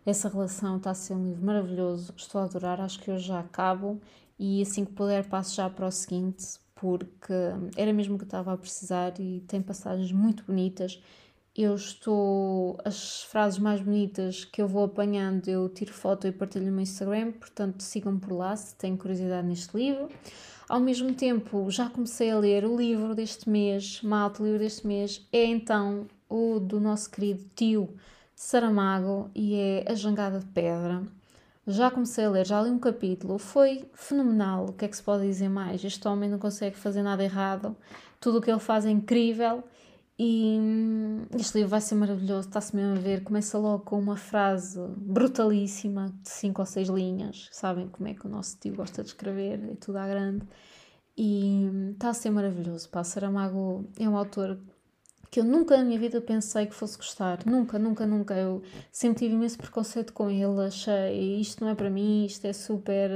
[0.03, 0.78] essa relação.
[0.78, 4.01] Está a ser um livro maravilhoso, estou a adorar, acho que hoje já acabo
[4.39, 7.34] e assim que puder passo já para o seguinte, porque
[7.78, 10.99] era mesmo que eu estava a precisar e tem passagens muito bonitas
[11.64, 12.78] eu estou.
[12.86, 16.82] As frases mais bonitas que eu vou apanhando, eu tiro foto e partilho no meu
[16.82, 20.10] Instagram, portanto sigam por lá se têm curiosidade neste livro.
[20.70, 24.86] Ao mesmo tempo, já comecei a ler o livro deste mês, malta, o livro deste
[24.86, 27.95] mês, é então o do nosso querido tio
[28.36, 31.03] Saramago e é A Jangada de Pedra.
[31.68, 34.68] Já comecei a ler, já li um capítulo, foi fenomenal.
[34.70, 35.84] O que é que se pode dizer mais?
[35.84, 37.76] Este homem não consegue fazer nada errado,
[38.20, 39.64] tudo o que ele faz é incrível
[40.22, 43.24] e hum, este livro vai ser maravilhoso, está-se mesmo a ver.
[43.24, 47.47] Começa logo com uma frase brutalíssima, de cinco ou seis linhas.
[47.53, 50.45] Sabem como é que o nosso tio gosta de escrever, é tudo à grande.
[51.17, 52.89] E hum, está a ser maravilhoso.
[52.89, 54.59] Pá, Saramago é um autor
[55.32, 57.39] que eu nunca na minha vida pensei que fosse gostar.
[57.45, 58.34] Nunca, nunca, nunca.
[58.36, 58.61] Eu
[58.91, 60.67] sempre tive imenso preconceito com ele.
[60.67, 63.09] Achei isto não é para mim, isto é super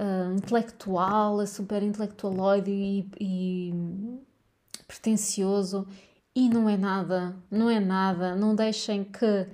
[0.00, 3.74] uh, intelectual, é super intelectualoide e, e
[4.94, 5.86] pretencioso
[6.34, 8.34] e não é nada, não é nada.
[8.34, 9.46] Não deixem que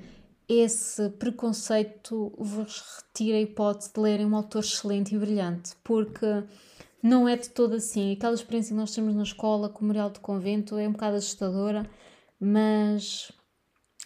[0.48, 6.44] esse preconceito vos retire a hipótese de lerem um autor excelente e brilhante, porque
[7.02, 8.12] não é de todo assim.
[8.12, 11.16] Aquela experiência que nós temos na escola com o Memorial do Convento é um bocado
[11.16, 11.88] assustadora,
[12.38, 13.30] mas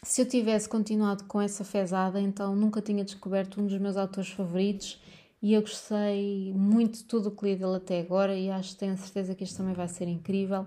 [0.02, 4.30] se eu tivesse continuado com essa fezada, então nunca tinha descoberto um dos meus autores
[4.30, 5.00] favoritos
[5.40, 8.96] e eu gostei muito de tudo o que li dele até agora e acho tenho
[8.96, 10.66] certeza que isto também vai ser incrível.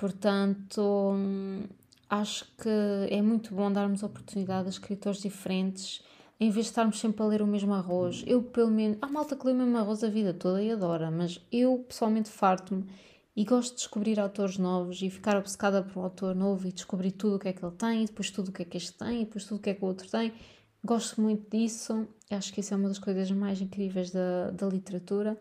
[0.00, 1.14] Portanto,
[2.08, 2.70] acho que
[3.10, 6.02] é muito bom darmos oportunidade a escritores diferentes
[6.40, 8.24] em vez de estarmos sempre a ler o mesmo arroz.
[8.26, 11.10] Eu, pelo menos, há malta que lê o mesmo arroz a vida toda e adora,
[11.10, 12.86] mas eu pessoalmente farto-me
[13.36, 17.12] e gosto de descobrir autores novos e ficar obcecada por um autor novo e descobrir
[17.12, 18.94] tudo o que é que ele tem, e depois tudo o que é que este
[18.94, 20.32] tem, e depois tudo o que é que o outro tem.
[20.82, 25.36] Gosto muito disso, acho que isso é uma das coisas mais incríveis da, da literatura.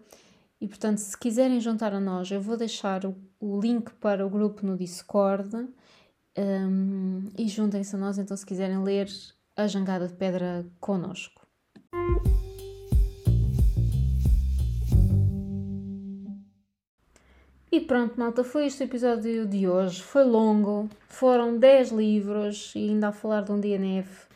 [0.61, 4.29] E portanto, se quiserem juntar a nós, eu vou deixar o, o link para o
[4.29, 5.55] grupo no Discord
[6.37, 9.07] um, e juntem-se a nós então se quiserem ler
[9.55, 11.47] A Jangada de Pedra connosco.
[17.71, 20.01] E pronto, malta, foi este o episódio de hoje.
[20.01, 24.28] Foi longo, foram 10 livros e ainda a falar de um DNF.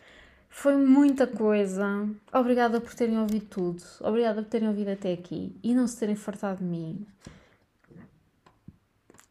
[0.55, 2.07] Foi muita coisa.
[2.31, 3.83] Obrigada por terem ouvido tudo.
[3.99, 7.07] Obrigada por terem ouvido até aqui e não se terem fartado de mim.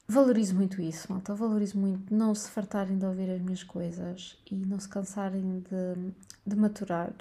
[0.09, 1.33] Valorizo muito isso, malta.
[1.33, 6.13] Valorizo muito não se fartarem de ouvir as minhas coisas e não se cansarem de,
[6.45, 7.15] de maturar.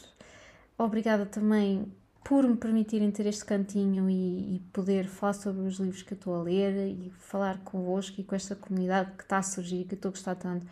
[0.78, 1.86] Obrigada também
[2.24, 6.18] por me permitirem ter este cantinho e, e, poder falar sobre os livros que eu
[6.18, 9.94] estou a ler e falar convosco e com esta comunidade que está a surgir, que
[9.94, 10.66] eu estou a gostar tanto.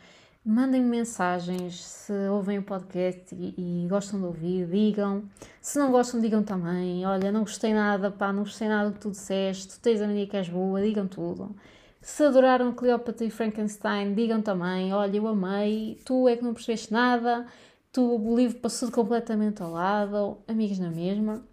[0.46, 5.24] Mandem-me mensagens se ouvem o podcast e, e, gostam de ouvir, digam.
[5.62, 7.06] Se não gostam, digam também.
[7.06, 10.08] Olha, não gostei nada, pá, não gostei nada do que tu disseste, tu tens a
[10.08, 11.54] mania que és boa, digam tudo.
[12.02, 14.94] Se adoraram Cleópatra e Frankenstein, digam também.
[14.94, 17.46] Olha, eu amei, tu é que não percebeste nada,
[17.92, 21.44] tu, o livro passou completamente ao lado, amigos na mesma.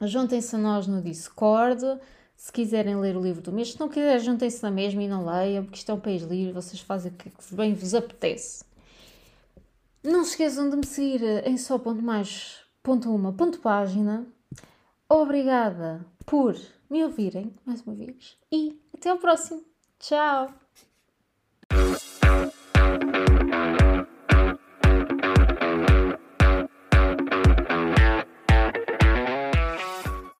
[0.00, 1.80] Juntem-se a nós no Discord
[2.36, 3.72] se quiserem ler o livro do mês.
[3.72, 6.52] Se não quiserem, juntem-se na mesma e não leiam, porque isto é um país livre,
[6.52, 8.64] vocês fazem o que bem vos apetece.
[10.02, 14.24] Não se esqueçam de me seguir em só ponto mais ponto uma ponto página.
[15.08, 16.56] Obrigada por
[16.88, 19.64] me ouvirem mais uma vez e até ao próximo.
[19.98, 20.65] Tchau!